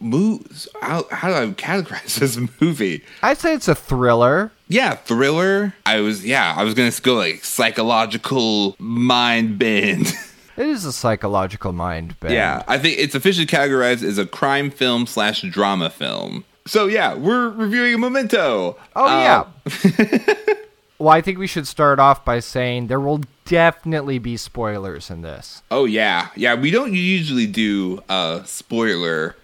moves. 0.00 0.68
How, 0.80 1.06
how 1.10 1.28
do 1.28 1.34
I 1.34 1.46
categorize 1.54 2.14
this 2.18 2.38
movie? 2.60 3.02
I'd 3.22 3.38
say 3.38 3.54
it's 3.54 3.68
a 3.68 3.74
thriller. 3.74 4.50
Yeah, 4.68 4.94
thriller. 4.94 5.74
I 5.86 6.00
was 6.00 6.24
yeah, 6.24 6.54
I 6.56 6.62
was 6.64 6.74
gonna 6.74 6.92
go 7.02 7.14
like 7.14 7.44
psychological 7.44 8.76
mind 8.78 9.58
bend. 9.58 10.12
It 10.56 10.66
is 10.66 10.84
a 10.84 10.92
psychological 10.92 11.72
mind 11.72 12.20
bend. 12.20 12.34
yeah, 12.34 12.62
I 12.68 12.76
think 12.76 12.98
it's 12.98 13.14
officially 13.14 13.46
categorized 13.46 14.02
as 14.02 14.18
a 14.18 14.26
crime 14.26 14.70
film 14.70 15.06
slash 15.06 15.40
drama 15.40 15.88
film. 15.88 16.44
So 16.66 16.86
yeah, 16.86 17.14
we're 17.14 17.48
reviewing 17.48 17.98
Memento. 17.98 18.76
Oh 18.94 19.06
Uh, 19.06 19.46
yeah. 19.64 20.44
well, 21.00 21.08
I 21.08 21.20
think 21.20 21.38
we 21.38 21.46
should 21.48 21.66
start 21.66 21.98
off 21.98 22.24
by 22.24 22.38
saying 22.40 22.86
there 22.86 23.00
will 23.00 23.22
definitely 23.46 24.18
be 24.20 24.36
spoilers 24.36 25.10
in 25.10 25.22
this. 25.22 25.62
Oh 25.70 25.84
yeah, 25.86 26.28
yeah. 26.36 26.54
We 26.54 26.70
don't 26.70 26.94
usually 26.94 27.46
do 27.46 28.02
uh 28.08 28.44
spoiler 28.44 29.34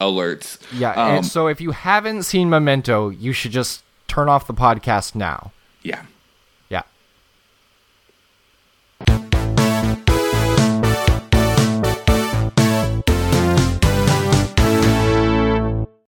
alerts. 0.00 0.58
Yeah, 0.72 0.92
Um, 0.92 1.16
and 1.16 1.26
so 1.26 1.46
if 1.48 1.60
you 1.60 1.70
haven't 1.72 2.24
seen 2.24 2.50
Memento, 2.50 3.08
you 3.08 3.32
should 3.32 3.50
just 3.52 3.82
turn 4.08 4.28
off 4.28 4.46
the 4.46 4.54
podcast 4.54 5.14
now. 5.14 5.52
yeah. 5.82 6.02